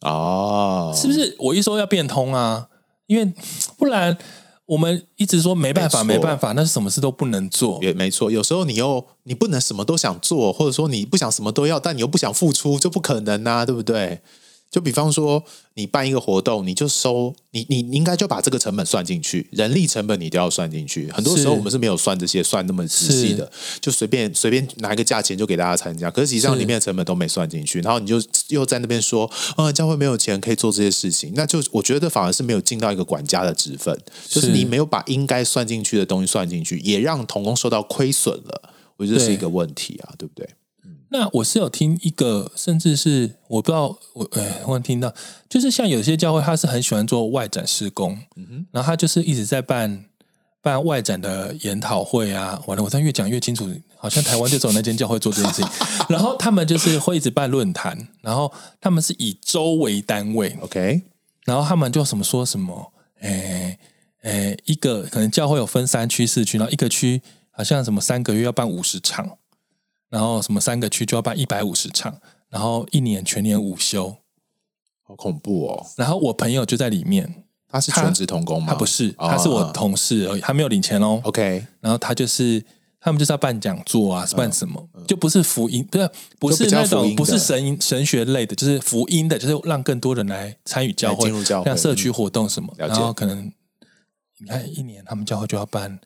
[0.00, 1.36] 哦，是不是？
[1.38, 2.68] 我一说要变通啊。
[3.10, 3.32] 因为
[3.76, 4.16] 不然，
[4.66, 7.80] 我们一直说没办法，没办法，那是什么事都不能做。
[7.82, 14.20] 也没错，有时候你又你不能什么都想做，或者说你不想什么都要，但你又不想付出，就不可能啊，对不对？
[14.70, 15.42] 就比方说，
[15.74, 21.10] 你办一个活动，你就收你你你应该就把这个成本算进去，人力成本你都要算进去。
[21.10, 26.08] 很多时候我们是没有算这些，算那么仔细的，就随便随便拿一个价钱就给大家参加。
[26.08, 40.48] 可是实际上里面的成本都没算进去，然后你就又在那边说，啊，教会没有钱可以做这些事情，那就我觉得反而是没有尽到一个管家的职分，就是你没有把应该算进去的东西算进去，也让童工受到亏损了，我觉得是一个问题啊，对，对不对？
[41.12, 45.12] 那我是有听一个，甚至是我不知道，我哎，我听到，
[45.48, 50.04] 就是像有些教会，他是很喜欢做外展施工，嗯哼，然后他就是一直在办
[50.62, 52.62] 办外展的研讨会啊。
[52.66, 55.70] 完了，我再越讲越清楚，好像台湾就只有那间教会做这件事情。
[56.08, 61.02] 然后他们就是会一直办论坛，然后他们是以周为单位，OK，
[61.44, 63.76] 然后他们就什么说什么，哎
[64.22, 67.20] 哎，一个可能教会有分三区四区，然后一个区
[67.50, 69.38] 好像什么三个月要办五十场。
[70.10, 74.16] 然后什么三个区就要办一百五十场，然后一年全年无休，
[75.06, 75.86] 好恐怖哦！
[75.96, 78.72] 然后我朋友就在里面，他是全职童工吗？
[78.72, 81.20] 他不是，他是我同事而已，他没有领钱哦。
[81.22, 82.60] OK，然后他就是
[82.98, 84.84] 他们就是要办讲座啊，是办什么？
[85.06, 92.74] 就不是福音，不是不是那种不是神神学类的，就是福音的，就是让更多人来参与教会，进入教会，像社区活动什么。
[92.76, 93.52] 然后可能
[94.38, 96.00] 你看一年他们教会就要办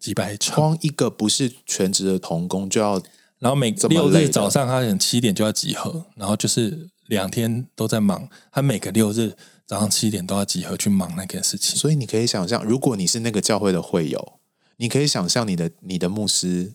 [0.00, 2.98] 几百场，光一个不是全职的童工就要。
[3.38, 8.28] 然后每六日早上，他可能七点就要集合，然后就是两天都在忙。
[8.50, 9.32] 他每个六日
[9.66, 11.76] 早上七点都要集合去忙那件事情。
[11.76, 14.34] 所以你可以想象，如果你是那个教会的会友，
[14.76, 16.74] 你可以想象你的你的牧师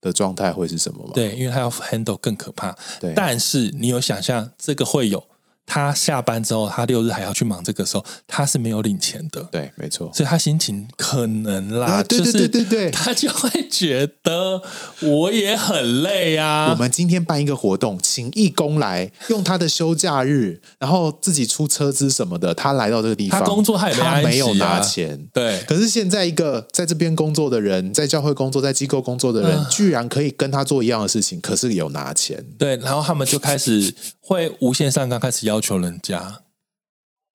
[0.00, 1.12] 的状态会是什么吗？
[1.14, 2.76] 对，因为他要 handle 更可怕。
[2.98, 5.26] 对，但是你有想象这个会友？
[5.72, 9.40] 他下班之后，他六日还要去忙这个时候，他是没有领钱的。
[9.52, 10.10] 对，没错。
[10.12, 14.60] 所以他心情可能啦，啊、对对对对对，他就会觉得
[15.00, 16.70] 我也很累啊。
[16.72, 25.24] 我们今天办一个活动，请义工来用他的休假日，然后自己出车资什么的，他来到这个地方，他工作他也没、啊、他没有拿钱。
[25.32, 25.62] 对。
[25.68, 32.44] 可是现在一个在这边工作的人，在教会工作、在机构工作的人，呃、居然可以跟他做一样的事情，可是有拿钱。
[32.58, 35.59] 对，然后他们就开始会无限上纲，开始要。
[35.60, 36.42] 求人家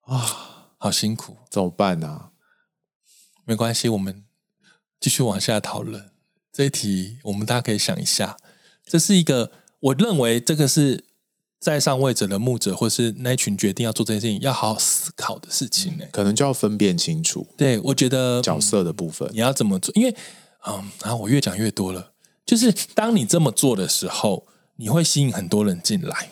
[0.02, 2.30] 啊，好辛苦，怎么办呢、啊？
[3.44, 4.24] 没关系，我们
[4.98, 6.10] 继续往下讨论
[6.52, 7.18] 这一题。
[7.24, 8.36] 我们大家可以想一下，
[8.84, 11.04] 这是一个我认为这个是
[11.60, 16.04] 在上位者的牧者，或是那一群决定要做这件事情，要好好思考的事情呢。
[16.12, 17.46] 可能就要分辨清楚。
[17.56, 19.92] 对，我觉得角色的部分、嗯、你要怎么做？
[19.94, 20.16] 因为
[20.66, 22.12] 嗯，然后我越讲越多了，
[22.44, 26.30] 就是当你这么做的时候，你会吸引很多人进来。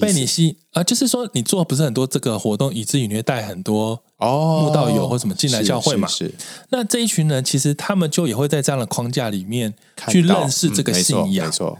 [0.00, 6.06] 被你吸啊，就是说你做不是很多这个活动，以至于你会带很多哦，慕道友或什么进来教会嘛。
[6.08, 6.34] 是，是是
[6.70, 9.74] 那这一群人其实他们就也会在这样的框架里面
[10.08, 11.70] 去认识这个信仰，嗯、没错。
[11.70, 11.78] 没错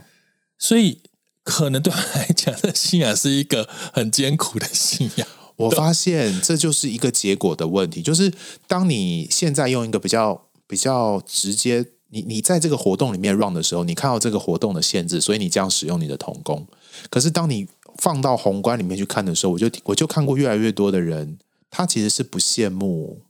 [0.59, 0.99] 所以
[1.43, 5.27] 可能对他来讲，这信仰是一个很艰苦的信仰。
[5.55, 8.31] 我发现这就是一个结果的问题，就是
[8.65, 16.65] 当你现在用一个比较比较直接，你你在这个活动里面 run 的时候，你看到这个活动的限制，所以你这样使用你的童工。
[17.09, 21.37] 可是当你放到宏观里面去看的时候，我就我就看过越来越多的人，
[21.69, 23.21] 他其实是不羡慕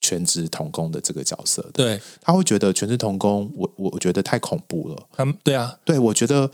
[0.00, 1.70] 全职童工的这个角色的。
[1.72, 5.08] 对，他会觉得全职童工，我我觉得太恐怖了。
[5.12, 6.50] 他们对啊，对我觉得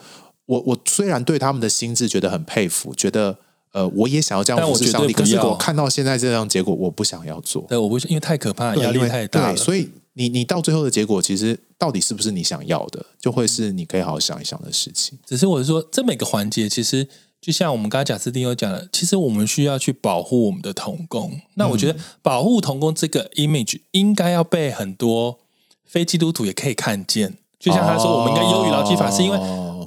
[0.46, 3.38] 我我虽然对他们的心智觉得很佩服，觉得。
[3.72, 7.62] 呃，我也想要这样服侍上帝，可是我看到现在这样结果，我不想要做。
[7.68, 9.54] 对，我不因为太可怕，压力太大了。
[9.54, 15.18] 对，所以你你到最后的结果，其实到底是不是你想要的，就会是你可以好好想一想的事情。
[15.26, 17.06] 只是我是说，这每个环节，其实
[17.46, 21.40] 就像我们刚才贾斯汀有讲的，其实我们需要去保护我们的同工。
[21.54, 25.38] 那我觉得保护同工这个 image 应该要被很多
[25.84, 27.34] 非基督徒也可以看见。
[27.60, 29.38] 就像他说，我们应该优于劳基法，是因为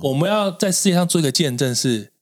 [0.02, 2.13] 我们要在世界上做一个见证是。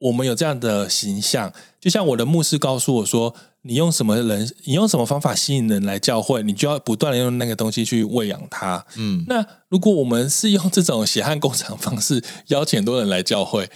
[0.00, 13.68] 我们有这样的形象，就像我的牧师告诉我说：“你用什么人，你用什么方法吸引人来教会，你就要不断的用那个东西去喂养他。”嗯，那如果我们是用这种血汗工厂方式邀请很多人来教会，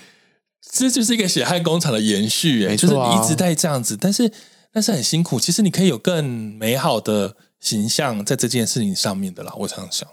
[0.71, 4.33] 这就是一个血汗工厂的延续，哎，就是一直在这样子，但是
[4.73, 5.39] 但是很辛苦。
[5.41, 9.53] 其实你可以有更美好的形象在这件事情上面的啦。
[9.59, 10.09] 我常想，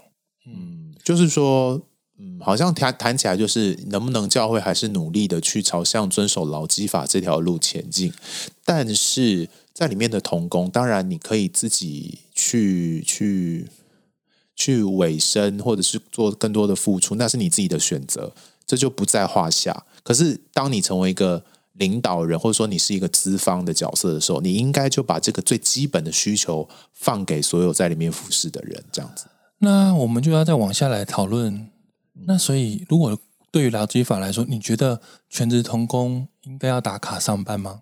[0.46, 1.82] 嗯，就是说。
[2.22, 8.12] 嗯，好像谈谈起来就是能不能教会还是努力的去朝向遵守劳基法这条路前进，
[8.66, 13.70] 但是在里面的童工，当然你可以自己去去
[14.54, 18.34] 去委身，或者是做更多的付出，那是你自己的选择，
[18.68, 19.86] 这就不在话下。
[20.04, 29.26] 可是当你成为一个领导人，或者说你是一个资方的角色的时候，你应该就把这个最基本的需求放给所有在里面服侍的人，这样子。
[29.60, 31.70] 那我们就要再往下来讨论。
[32.26, 33.18] 那所以，如果
[33.52, 37.82] 对于劳基法来说，你觉得全职童工应该要打卡上班吗？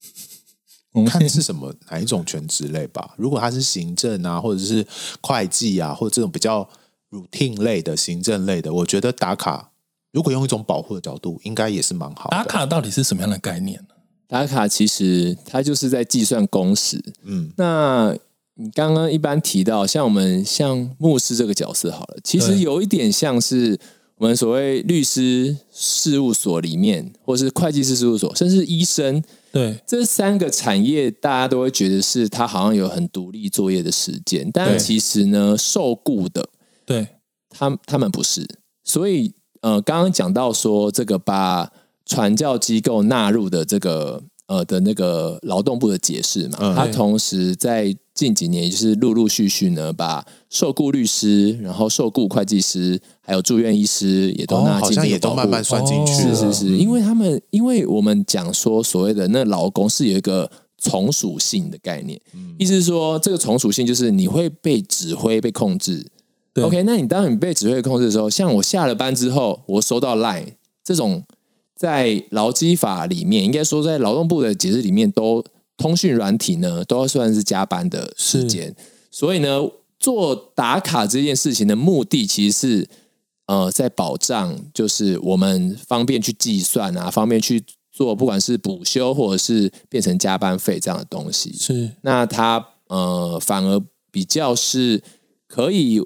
[0.92, 3.14] 我们看是什么哪一种全职类吧。
[3.16, 4.86] 如果他是行政啊，或者是
[5.20, 6.68] 会计啊，或者这种比较
[7.10, 9.69] routine 类的行政类的，我觉得打卡，
[10.12, 12.36] 如果用一种保护的角度，应该也是蛮好的。
[12.36, 13.94] 打卡到底是什么样的概念呢？
[14.26, 17.02] 打卡其实它就是在计算工时。
[17.24, 18.16] 嗯，那。
[18.54, 23.78] 你刚刚一般提到像我们像牧师这个角色好了，其实有一点像是
[24.16, 36.46] 我们所谓律师事务所里面，或是会计师事务所，甚至医生，对这三个产业，大家都会觉得是他好像有很独立作业的时间，但其实呢，受雇的，
[36.84, 37.06] 对，
[37.48, 38.46] 他他们不是。
[38.84, 41.70] 所以呃，刚刚讲到说这个把
[42.04, 47.96] 传教机构纳入的这个呃的那个劳动部的解释嘛，嗯、他同时在。
[48.12, 56.12] 近几年，也就是陆陆续续呢，把受雇律师、然后受雇会计师，还有住院医师也都纳进、哦，好像也都慢慢算进去。
[56.12, 66.06] 是是是，因为他们，因为我们讲说所谓的那劳工是有一个从属性的概念，嗯、意思是说这个从属性就是你会被指挥、被控制。
[66.52, 71.24] 对 OK，那你当你被指挥、控制的时候，像我下了班之后，我收到 Line 这种，
[71.76, 75.44] 在劳基法里面，应该说在劳动部的解释里面都。
[75.76, 78.76] 通讯软体呢，都要算是加班的时间，
[79.10, 79.62] 所以呢，
[79.98, 82.88] 做打卡这件事情的目的，其实是
[83.46, 91.50] 呃，在保障，就是我们方便去计算啊，方便去做，不管是补休或者是变成加班费这样的东西。
[91.54, 93.82] 是，那它呃，反而
[94.12, 95.02] 比较是
[95.48, 95.98] 可以，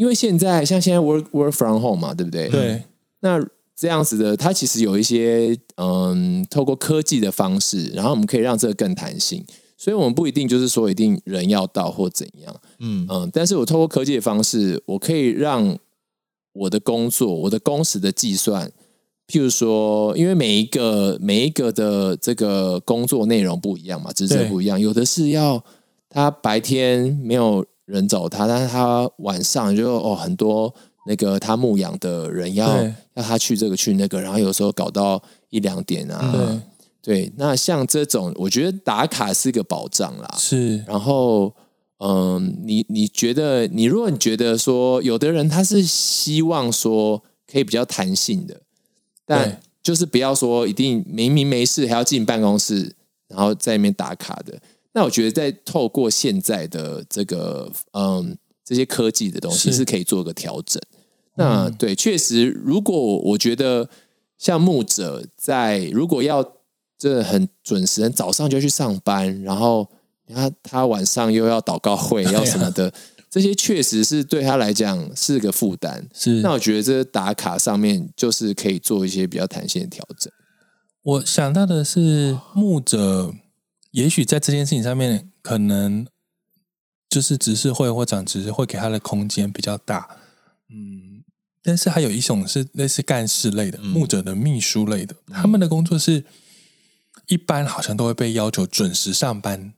[0.00, 2.48] 因为现在像现在 work work from home 嘛，对不对？
[2.48, 2.82] 对，
[3.20, 3.46] 那。
[3.76, 9.42] 这样子的，它其实有一些嗯，透过科技的方式，然后我们可以让这个更弹性。
[9.78, 13.30] 所以，我们不一定就是说一定人要到或怎样，嗯嗯。
[13.32, 15.78] 但是我透过科技的方式，我可以让
[16.52, 18.70] 我的工作、我的工时的计算，
[19.26, 25.64] 譬如说，因为每一个每一个的这个工作内容不一样嘛，职责不一样，有的是要
[26.10, 30.72] 他白天没有人找他，但是他晚上就哦很多。
[31.06, 32.76] 那个他牧养的人要
[33.14, 36.30] 要他去这个去那个，然后有时候搞到一两点啊。
[37.02, 40.34] 对，对，那像这种，我觉得打卡是一个保障啦。
[40.36, 41.52] 是，然后，
[42.00, 48.60] 嗯，你你觉得，你如果你觉得说，有的人他是希望说可以比较弹性的，
[49.24, 52.94] 但就是不要说一定明明没事还要进办公室，
[53.26, 54.60] 然后在那边打卡的。
[54.92, 58.36] 那我觉得，在透过现在的这个，嗯。
[58.62, 60.80] 这些科技的东西是可以做个调整。
[61.34, 63.88] 那对，确实，如果我觉得
[64.38, 66.52] 像牧者在如果要
[66.96, 69.88] 这很准时，早上就去上班，然后
[70.28, 72.92] 他他晚上又要祷告会，要什么的，
[73.28, 76.08] 这些确实是对他来讲是个负担。
[76.14, 80.32] 是，那我觉得这打卡上面就是可以做一些比较弹性的调整。
[81.02, 83.34] 我想到的是，牧者
[83.90, 86.06] 也许在这件事情上面，可能
[87.08, 90.16] 就是执事会或长执事会给他的空间比较大，
[90.68, 91.24] 嗯，
[91.62, 96.24] 但是还有一种是类似干事类的、嗯、牧者的秘书类的，他们的工作是
[97.26, 99.74] 一般好像都会被要求准时上班，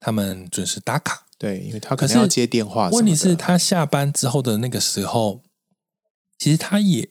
[0.00, 2.88] 他们准时打卡，对，因为他可能要接电话。
[2.90, 5.42] 问题是，他下班之后的那个时候，
[6.38, 7.10] 其实他也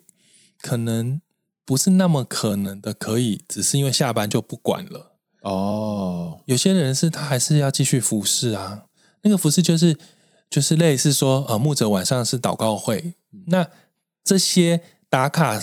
[0.62, 1.22] 可能。
[1.64, 5.11] 不是那么可能的，可以只是因为下班就不管了
[5.42, 6.40] 哦。
[6.46, 8.86] 有些人是他还是要继续服侍啊，
[9.22, 9.98] 那个服侍就是
[10.50, 13.14] 就是类似说，呃，牧者晚上是祷告会，
[13.48, 13.68] 那
[14.24, 15.62] 这些打卡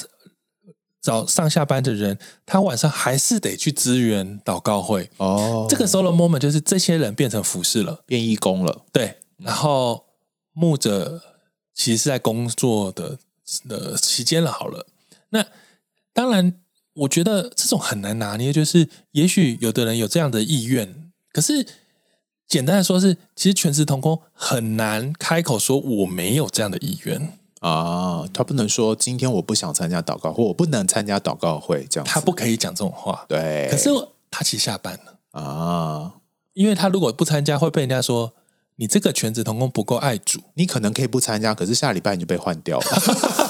[1.01, 5.66] 早上下班的人，他晚上还是得去支援祷告会哦。
[5.68, 9.18] 这个时候的 moment 就是这些人变成服侍了，变义工了，对。
[9.39, 10.05] 然后
[10.53, 11.20] 牧者
[11.74, 13.18] 其实是在工作的
[13.68, 14.87] 的期间了，好了，
[15.31, 15.45] 那。
[16.14, 16.53] 当然，
[16.99, 18.53] 我觉得这种很难拿捏。
[18.53, 21.67] 就是，也许有的人有这样的意愿，可是
[22.47, 28.25] 简单的说是，其实全职童工很难开口说我没有这样的意愿啊。
[28.33, 32.07] 他不能说今天我不想参加祷告，或我不能参加祷告会这样。
[32.07, 33.25] 他不可以讲这种话。
[33.29, 33.91] 对，可是
[34.31, 36.15] 他其实下班了啊，
[36.55, 38.33] 因为他如果不参加，会被人家说
[38.77, 40.41] 你这个全职童工不够爱主。
[40.55, 42.87] 你可能可以不参加，可是下礼拜你就被换掉了。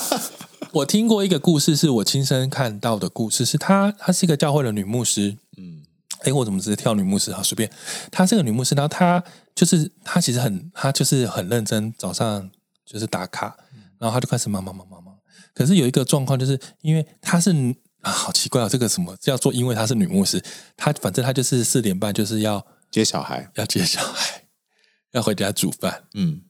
[0.73, 5.37] 我听过一个故事，是我亲身看到的故事，是她，她是一个教会的女牧师。
[5.57, 5.83] 嗯，
[6.21, 7.33] 哎，我怎么直接跳女牧师？
[7.33, 7.71] 啊，随便。
[8.11, 9.23] 她是个女牧师，然后她
[9.55, 12.51] 就是她其实很，她就是很认真，早上
[12.85, 13.57] 就是打卡，
[13.99, 15.15] 然后她就开始忙忙忙忙忙。
[15.55, 17.51] 可是有一个状况，就是因为她是
[18.03, 19.53] 啊，好奇怪啊，这个什么叫做？
[19.53, 20.43] 因为她是女牧师，
[20.77, 24.45] 她反正她就是四点半就是要接小孩，要接小孩，
[25.13, 26.05] 要回家煮饭。
[26.15, 26.43] 嗯，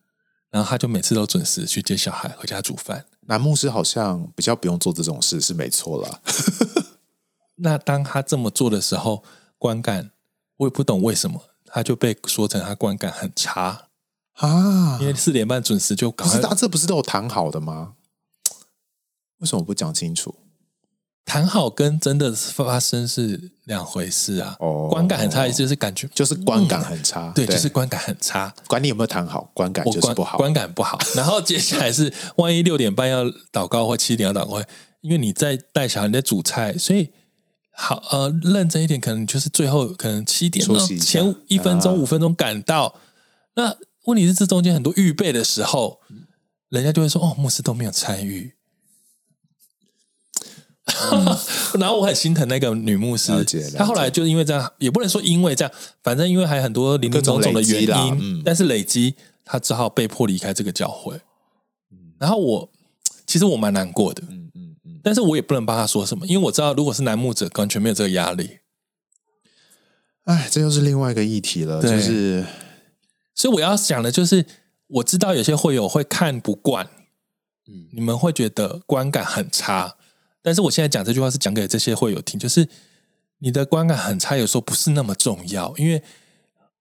[0.51, 3.05] 然后她就每次都准时去接小孩，回家煮饭。
[3.29, 6.21] 男牧师好像比较不用做这种事，是没错啦。
[7.61, 9.23] 那当他这么做的时候，
[9.59, 10.11] 观感
[10.57, 13.89] 我也不懂为什么他就被说成他观感很差
[14.33, 14.99] 啊？
[15.01, 17.95] 因为四点半准时就搞，可是他这不是都有谈好的吗？
[19.39, 20.35] 为什么不讲清楚？
[21.29, 24.57] 谈好跟真的发生是两回事啊！
[24.61, 28.51] 哦，观感很差，意思就是感觉就是观感很差，嗯、对，对，就是观感很差。
[28.67, 30.99] 管你有没有谈好，观感就是不好，观感不好。
[31.15, 34.67] 然后接下来是，万一六点半要祷告或七点要祷告，
[35.03, 37.11] 因为你在带小孩，你在煮菜，所以
[37.73, 40.67] 好呃，认真一点，可能就是最后可能七点
[40.99, 42.87] 前一分钟、五分钟赶到。
[42.87, 42.95] 啊、
[43.57, 43.77] 那
[44.07, 46.01] 问题是这中间很多预备的时候，
[46.71, 48.55] 人家就会说：“哦，牧师都没有参与。”
[51.13, 51.37] 嗯、
[51.81, 53.33] 然后我很心疼那个女牧师，
[53.77, 55.73] 她后来就是因为这样，也不能说因为这样，
[56.03, 59.15] 反正因为还有很多林林总总的原因，嗯、但是累积，
[59.45, 61.15] 她只好被迫离开这个教会。
[61.93, 62.71] 嗯、然后我
[63.27, 68.59] 其实我蛮难过的，嗯嗯嗯，但是我也不能帮她说什么，因为我知道如果是男牧者，完全没有这个压力。
[70.25, 72.45] 哎，这又是另外一个议题了，就是，
[73.35, 74.45] 所以我要讲的就是，
[74.89, 76.87] 我知道有些会友会看不惯，
[77.67, 79.97] 嗯，你们会觉得观感很差。
[80.49, 82.67] 但是我现在讲这句话是讲给这些会友听，就是
[83.41, 86.03] 你的观感很差，有时候不是那么重要，因为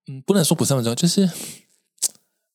[0.06, 1.28] 嗯，不能说不是那么重要，就是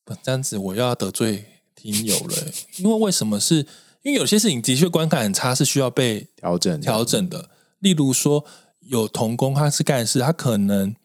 [0.03, 1.45] 不这样子，我又要得罪
[1.75, 2.35] 听友了。
[2.77, 3.67] 因为为什么是？
[4.01, 7.51] 因为有些事情的确观感很差，是需要被调整调整的。
[7.77, 8.43] 例如说，
[8.79, 10.95] 有童工他是干事，他可能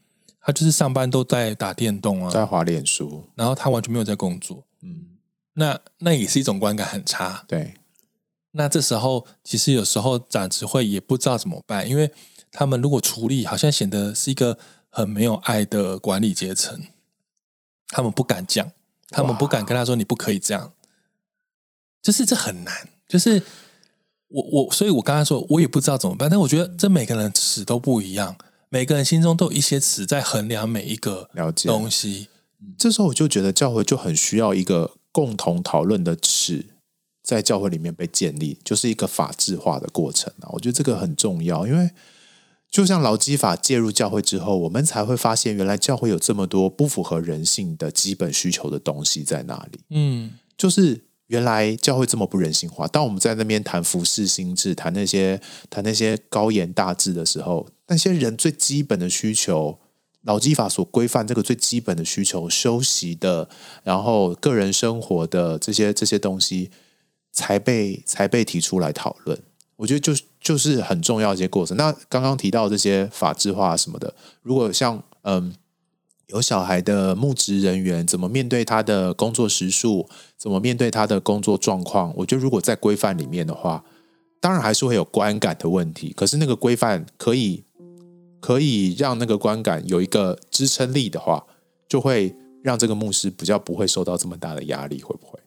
[0.41, 4.65] 他就是上班都在打电动啊，在滑脸书，然后他完全没有在工作。
[4.81, 5.19] 嗯，
[5.53, 7.45] 那那也是一种观感很差。
[7.47, 7.75] 对。
[8.53, 12.11] 那这时候，其实有时候长执会也不知道怎么办，因为
[12.51, 16.81] 他们如果处理，好像显得是一个很没有爱的管理阶层。
[17.89, 18.71] 他们不敢讲，
[19.11, 20.73] 他们不敢跟他说：“你不可以这样。”
[22.03, 22.89] 就是这很难。
[23.07, 23.43] 就是
[24.29, 26.29] 我我，所以我刚才说，我也不知道怎么办。
[26.31, 28.37] 但我觉得，这每个人尺都不一样，
[28.71, 31.31] 每个人心中都有一些尺在衡量每一个
[31.65, 32.29] 东西。
[32.77, 36.67] 这时候，我就觉得教会就很需要一个共同讨论的尺。
[37.29, 40.49] 在教会里面被建立，就是一个法制化的过程啊！
[40.51, 41.91] 我觉得这个很重要，因为
[42.71, 49.81] 就像劳基法介入教会之后，我们才会发现原来教会有这么多不符合人性的基本需求的东西在那里。
[49.91, 52.89] 嗯，就是原来教会这么不人性化。
[52.89, 59.79] 当我们在那边谈服饰心智，谈那些谈那些高言大志的时候，那些人最基本的需求，
[60.23, 63.51] 劳基法所规范这个最基本的需求，休息的，
[63.85, 66.71] 然后个人生活的这些这些东西。
[67.39, 69.41] 才被才被提出来讨论，
[69.77, 71.77] 我觉得就就是很重要的一些过程。
[71.77, 74.13] 那刚刚提到这些法制化什么的，
[74.43, 75.55] 如果像嗯
[76.27, 83.85] 有小孩的牧职人员，怎么面对他的工作时数，怎么面对他的工作状况，我觉得如果在规范里面的话，
[84.41, 86.13] 当然还是会有观感的问题。
[86.17, 87.63] 可是那个规范可以
[88.41, 91.45] 可以让那个观感有一个支撑力的话，
[91.89, 95.39] 就会让这个牧师比较不会受到这么大的压力，会不会？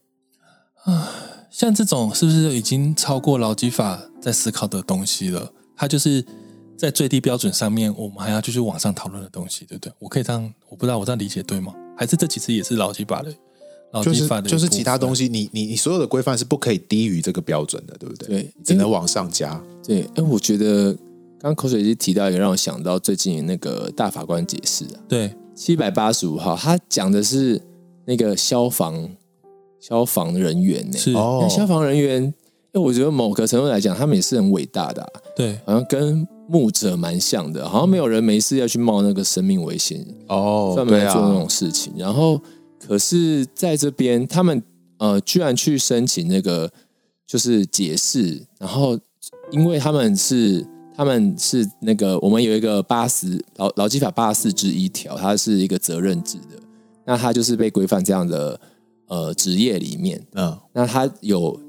[0.86, 1.41] 啊。
[1.52, 5.52] 像这种是不是已经超过劳基法在思考的东西了？
[5.76, 6.26] 它就是
[6.78, 9.94] 在最低标准上面，我们还要继续往上讨论的东西，对不对？
[10.00, 11.76] 我可以这样，我不知道我这样理解对吗？
[11.98, 13.34] 还是这其实也是劳基法的？
[13.92, 18.28] 劳基法的就是就是其他东西，你你你所有的规范是不可以低于这个标准的，对不对？
[18.30, 19.62] 对，只能往上加。
[19.86, 20.94] 对，哎，我觉得
[21.38, 27.62] 刚刚口水鸡提到一个让我想到最近那个大法官解释啊，对，七百八十五号，他讲的是
[28.06, 29.10] 那个消防。
[29.82, 30.98] 消防人员呢？
[30.98, 35.10] 是哦，消防人员，因为我觉得某个程度来讲，他们也是很伟大的、啊。
[35.36, 41.92] 对，好像跟牧者蛮像的，好像没有人没事要去冒那个生命危险哦，专门做那种事情。
[41.94, 42.40] 啊、然后，
[42.80, 44.62] 可是在这边，他们
[45.00, 46.72] 呃，居然去申请那个
[47.26, 49.00] 就是解释，然后
[49.50, 50.64] 因为他们是
[50.96, 56.60] 他们是那个我们有一个八十劳劳基法八十四之一条，它是一个责任制的，
[57.06, 58.60] 那他就是被规范这样的。
[59.12, 61.60] 呃，职业里面，嗯，那他有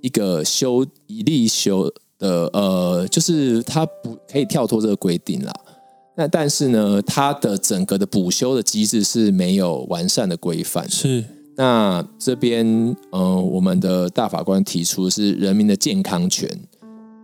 [0.00, 5.52] 一个修一例修的，呃，就是他不可以跳脱这个规定啦。
[6.16, 10.88] 那但是呢，他的整个的补修的机制是没有完善的规范。
[10.88, 11.24] 是，
[11.56, 16.48] 那这边，呃，我们的大法官提出的是人民的健康权。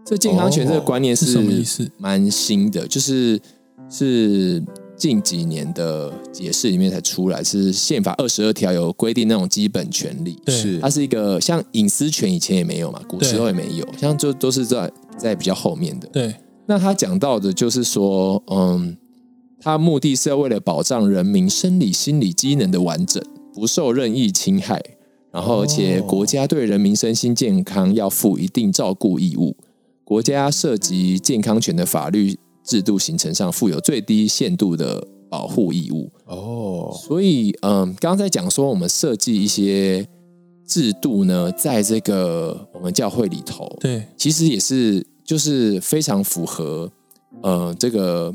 [0.04, 1.88] 这健康权这个观念是什么意思？
[1.96, 3.40] 蛮新的，就是
[3.88, 4.60] 是。
[5.00, 10.78] 近几年的解释里面才出来，是宪法二十二条有规定那种基本权利，是。
[10.78, 16.06] 它是一个像隐私权以前也没有嘛，古时候也没有，像就都是在在比较后面的。
[16.08, 16.34] 对，
[16.66, 18.94] 那他讲到的就是说，嗯，
[19.58, 23.24] 他目的是要为了保障人民生理心理机能的完整，
[23.54, 24.82] 不受任意侵害，
[25.32, 29.56] 然后而且国家对人民身心健康要负一定照顾义务，
[30.04, 32.38] 国家涉及健康权的法律。
[32.64, 36.10] 制度形成上负有最低限度的保护义务。
[36.26, 40.06] 哦，所以嗯，刚刚在讲说我们设计一些
[40.66, 46.90] 制度呢，在这个我们教会里头，对，其实也是就是非常符合
[47.42, 48.32] 呃这个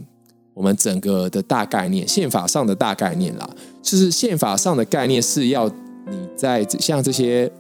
[0.53, 3.49] 我们整个的大概念，宪法上的大概念啦，
[3.81, 7.51] 就是宪法上的概念是要你在像这些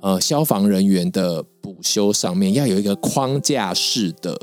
[0.00, 4.38] 呃消防人员的补修上面要有一个框架式的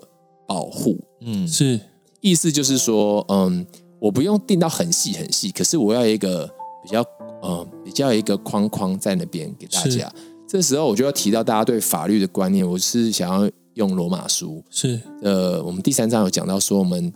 [0.47, 0.99] 保护。
[1.21, 1.79] 嗯，是，
[2.21, 3.65] 意思就是说，嗯，
[3.99, 6.47] 我不用定到很细很细，可是我要一个
[6.83, 7.03] 比较，
[7.43, 10.11] 嗯，比较一个框框在那边给大家。
[10.47, 17.13] 这时候我就要提到大家对法律的观念，我是想要用罗马书，是，呃，我们第三章有讲到说，我们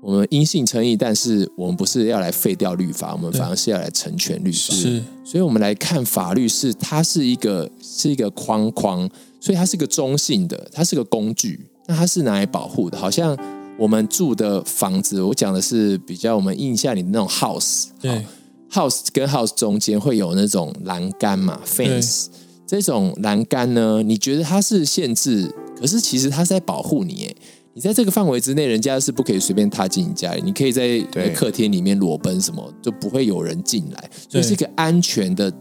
[0.00, 4.72] 我们因信称义，但是我们不是要来废掉律法，我们反而是要来成全律法。
[4.74, 9.08] 是，所以我们来看法律是它是一个是一个框框，
[9.40, 11.66] 所以它是一个中性的，它是个工具。
[11.86, 13.36] 那它是拿来保护的，好像
[13.78, 18.24] 我们住的房子，我讲的是比较我们印象里的那种 house，对
[18.70, 22.26] ，house 跟 house 中间会有那种栏杆嘛，fence，
[22.66, 27.34] 这种栏杆呢，你觉得它是限制，可是其实它是在保护你，哎，
[27.74, 30.98] 你在这个范围之内，人家是不可以随便踏进你家里，你可以在
[31.34, 35.52] 客厅里面裸奔什么，就不会有人进来，所以是一个安全的，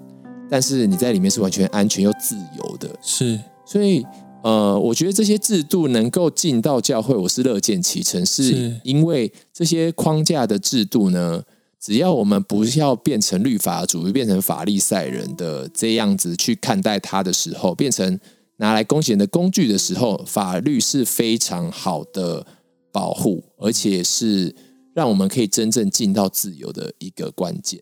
[0.50, 4.06] 但是你在里面是完全安全又自由的，是，所以。
[4.46, 11.44] 呃，我觉得这些制度能够进到教会，我是乐见其成，是因为这些框架的制度呢，
[11.80, 18.20] 只要我们不要变成律法主义，变成法利赛人的这样子去看待它的时候，变成
[18.58, 22.46] 拿来攻击人的工具的时候，法律是非常好的
[22.92, 24.54] 保护，而且是
[24.94, 27.82] 让我们可以真正进到自由的一个关键。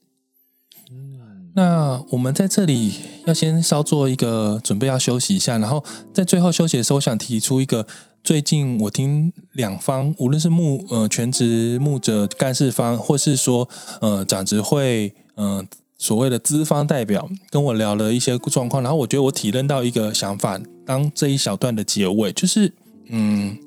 [1.56, 2.96] 那我们在这里
[3.26, 5.60] 要先稍做一个准备，要休息一下。
[5.60, 7.86] 然后在最后休息的时候，我想提出一个
[8.24, 13.70] 最近我听两方，无论是牧呃全职牧者干事方，或是说
[14.02, 15.64] 呃长执会呃
[16.00, 18.82] 所谓的资方代表，跟我聊了一些状况。
[18.82, 22.74] 然后我觉得我体认到一个想法，当这一小段的结尾，就是
[23.10, 23.60] 嗯，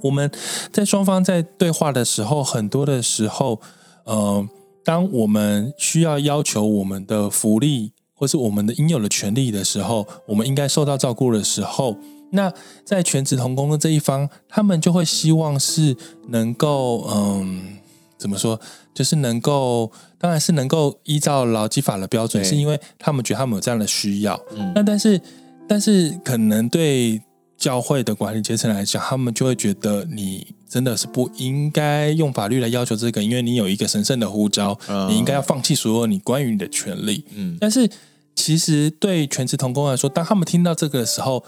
[0.00, 0.30] 我们
[0.72, 3.60] 在双方在对话的时候，很多的时候，
[4.04, 4.48] 呃。
[4.86, 11.96] 当我们需要要求我们的福利，或是我们的应有的权利的时候，我们应该受到照顾的时候，
[12.30, 12.52] 那
[12.84, 15.96] 在全职童工的这一方，他们就会希望是
[16.28, 17.78] 能够，嗯，
[18.16, 18.60] 怎么说，
[18.94, 24.40] 就是能够，当然是能够依照劳基法的标准，是因为他们觉得他们有这样的需要。
[24.52, 25.20] 嗯，那但是，
[25.68, 27.20] 但是可能对
[27.56, 37.24] 教会的管理阶层来讲，他们就会觉得你真的是不应该用法律来要求这个，因为你有一个神圣的呼召，嗯、你应该要放弃所有你关于你的权利。
[37.34, 37.90] 嗯，但是
[38.34, 41.42] 其实对全职同工来说，当他们听到这个的时候，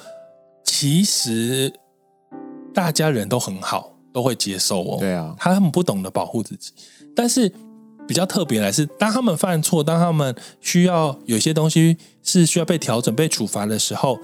[0.65, 1.71] 其实
[2.73, 4.97] 大家人都很好，都会接受哦。
[4.99, 6.73] 对啊，他们不懂得保护自己，
[7.15, 7.53] 但是
[8.07, 14.19] 比较特别的是，当他们犯错，当他们需要有些东西是需要被调整、被处罚的时候。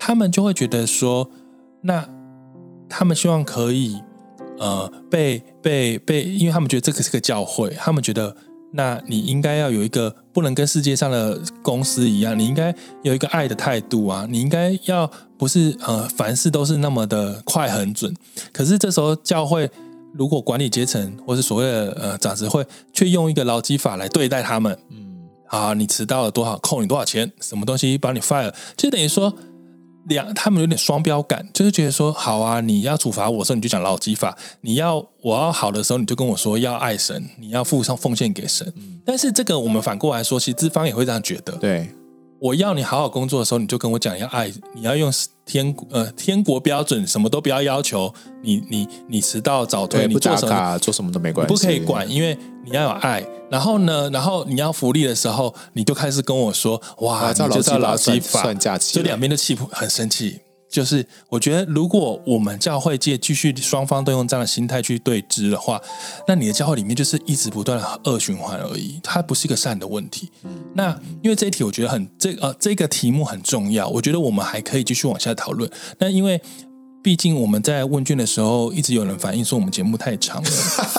[0.00, 1.30] 他们就会觉得说，
[1.82, 2.08] 那
[2.88, 4.02] 他们希望可以，
[4.58, 8.34] 呃，被被被，因为他们觉得这个是个教会，他们觉得，
[8.72, 18.12] 那你应该要有一个不能跟世界上的公司一样，你应该有一个爱的态度啊，你应该要不是呃凡事都是那么的快很准。
[18.52, 19.70] 可是这时候教会
[20.14, 29.32] 如果管理阶层或是所谓的呃长执会，却用一个劳基法来对待他们，嗯，啊，你迟到了多少，扣你多少钱，什么东西把你 fire，就等于说。
[30.08, 34.30] 两，他们有点双标感，就是觉得说，好啊，你要处罚我的时候，你就讲劳基法；
[34.62, 38.72] 你要我要好的时候，你就跟我说要爱神，你要付上奉献给神。
[38.76, 41.52] 嗯、但是这个我们反过来说，其实资方也会这样觉得。
[41.58, 41.88] 对，
[42.40, 45.12] 我要你好好工作的时候，你就跟我讲要爱，你要用
[45.44, 48.12] 天呃天国标准，什么都不要要求。
[48.42, 53.22] 你你你迟到早退，你做什么做什么都没关系，不可以管，因为你要有爱。
[53.50, 60.40] 然后呢，然后你要福利的时候，你就开始跟我说：“哇，你就知道劳基法算假期。”就两边的气很生气。
[60.70, 65.80] 就是我觉得，如果我们教会界继续双方都用这样的心态去对峙的话，
[66.28, 70.30] 那你的教会里面就是一直不断的恶循环而已，它不是一个善的问题。
[70.74, 75.68] 那因为这一题我觉得很这呃这个题目很重要，我觉得我们还可以继续往下讨论。
[75.98, 76.40] 那因为
[77.02, 80.50] 毕竟我们在问卷的时候，一直有人反映说我们节目太长了，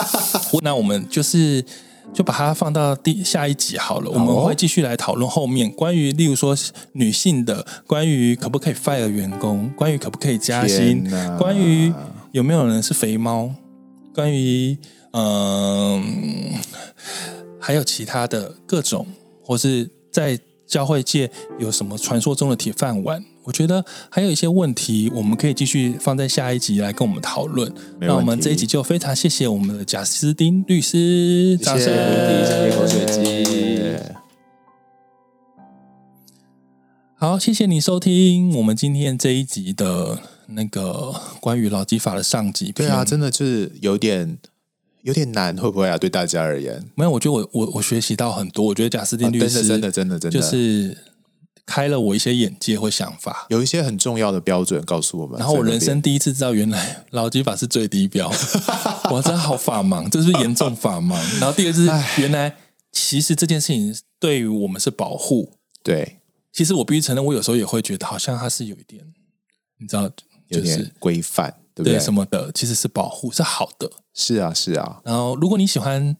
[0.62, 1.66] 那我们就是。
[2.14, 6.56] 就把它放到第下一集好了，我们会继续来讨论后面关于，例如说
[6.94, 11.94] 女性的，关于可不可以 fire 员工，关于可不可以加薪，关于
[12.32, 13.50] 有没有人是肥猫，
[14.14, 14.78] 关于
[15.12, 16.04] 嗯、呃，
[17.60, 19.08] 还有其他的各种，
[19.44, 20.38] 或是在
[20.68, 23.24] 教会界有什么传说中的铁饭碗。
[23.44, 27.74] 我觉得还有一些问题，我们可以继续放在下一集来跟我们讨论。
[28.00, 33.98] 那我们这一集就非常谢谢我们的贾斯丁律师，掌声鼓励，口水鸡。
[37.16, 42.72] 好，谢谢你收听我们今天这一集的那个关于劳基法的上集。
[42.72, 44.38] 对啊，真的就是有点
[45.02, 45.98] 有点难，会不会啊？
[45.98, 48.66] 对大家而言，没有，我觉得我我我学习到很多。
[48.66, 50.96] 我觉得贾斯丁律师真的真的真的就是。
[51.66, 55.38] 开了我一些眼界或想法，有一些很重要的标准告诉我们。
[55.40, 58.32] 然后我人生第一次知道，原来劳基法是最低标，
[59.10, 61.16] 我真的好法盲，这是严重法盲？
[61.40, 61.86] 然后第二次，
[62.22, 62.56] 原来
[62.92, 65.54] 其实这件事情对于我们是保护。
[65.84, 66.20] 对，
[66.52, 69.04] 其实我必须承认，我有时候也会觉得，好像它是有一点，
[69.80, 70.10] 你知道，
[70.50, 72.00] 就是规范，对不对？
[72.00, 73.90] 什么的，其实是保护，是好的。
[74.14, 75.00] 是啊，是啊。
[75.04, 76.16] 然后，如果你喜欢。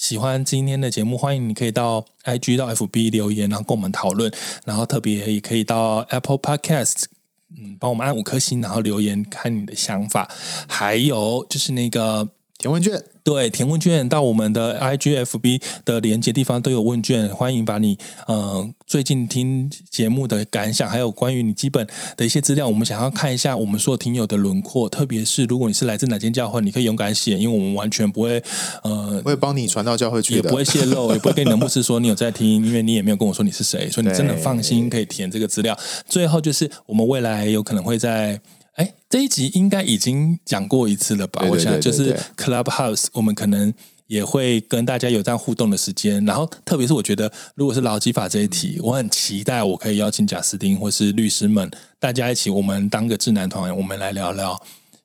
[0.00, 4.32] 喜欢今天的节目，欢迎你可以到 IG 到 FB 留言，然后跟我们讨论。
[4.64, 7.06] 然后特别也可以到 Apple Podcast，
[7.50, 10.30] 嗯，帮我们按五颗星，然后留言看你的想法。
[10.68, 12.28] 还有就是那个
[12.58, 13.00] 填问卷。
[13.22, 17.96] 对，填问卷到我们的 IGFB 的连接地方都有问卷，欢迎把你
[18.26, 21.86] 呃最近听节目的感想，还有关于你基本
[22.16, 28.42] 的一些资料，我们想要看一下我们所有听友的轮廓，特别是如果你是来自哪间教会，你可以勇敢写，因为我们完全不会
[28.82, 35.78] 呃，会帮你传到教会去，也不会泄露，也不会跟你的牧师说你有在听，因为你也没有跟我说你是谁，所以你真的放心可以填这个资料。
[36.08, 38.40] 最后就是我们未来有可能会在。
[38.78, 41.44] 哎，这一集应该已经讲过一次了吧？
[41.50, 43.74] 我想就是 Clubhouse，我们可能
[44.06, 46.24] 也会跟大家有这样互动的时间。
[46.24, 51.68] 然后，特别是我觉得，如果是劳基法这一题，嗯、我很期待我可以邀请贾斯汀或是律师们，
[51.98, 54.56] 大家一起，我们当个智囊团，我们来聊聊。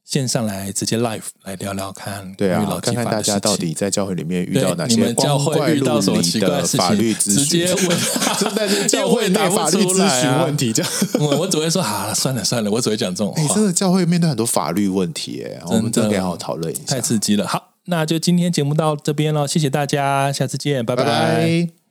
[0.06, 7.97] 线上来直接 live 来聊聊看，对啊，看看大家到底在教会里面遇到哪些光怪陆离的法律咨询，直接问，
[8.38, 17.47] 就在这教会拿法律咨询问题，这样我我只会说好了，算了算了，我只会讲这种真的教会面对很多法律问题，哎，我们真的好好讨论一下，太刺激了。
[17.47, 21.82] 好，那就今天节目到这边了，谢谢大家，下次见，拜拜。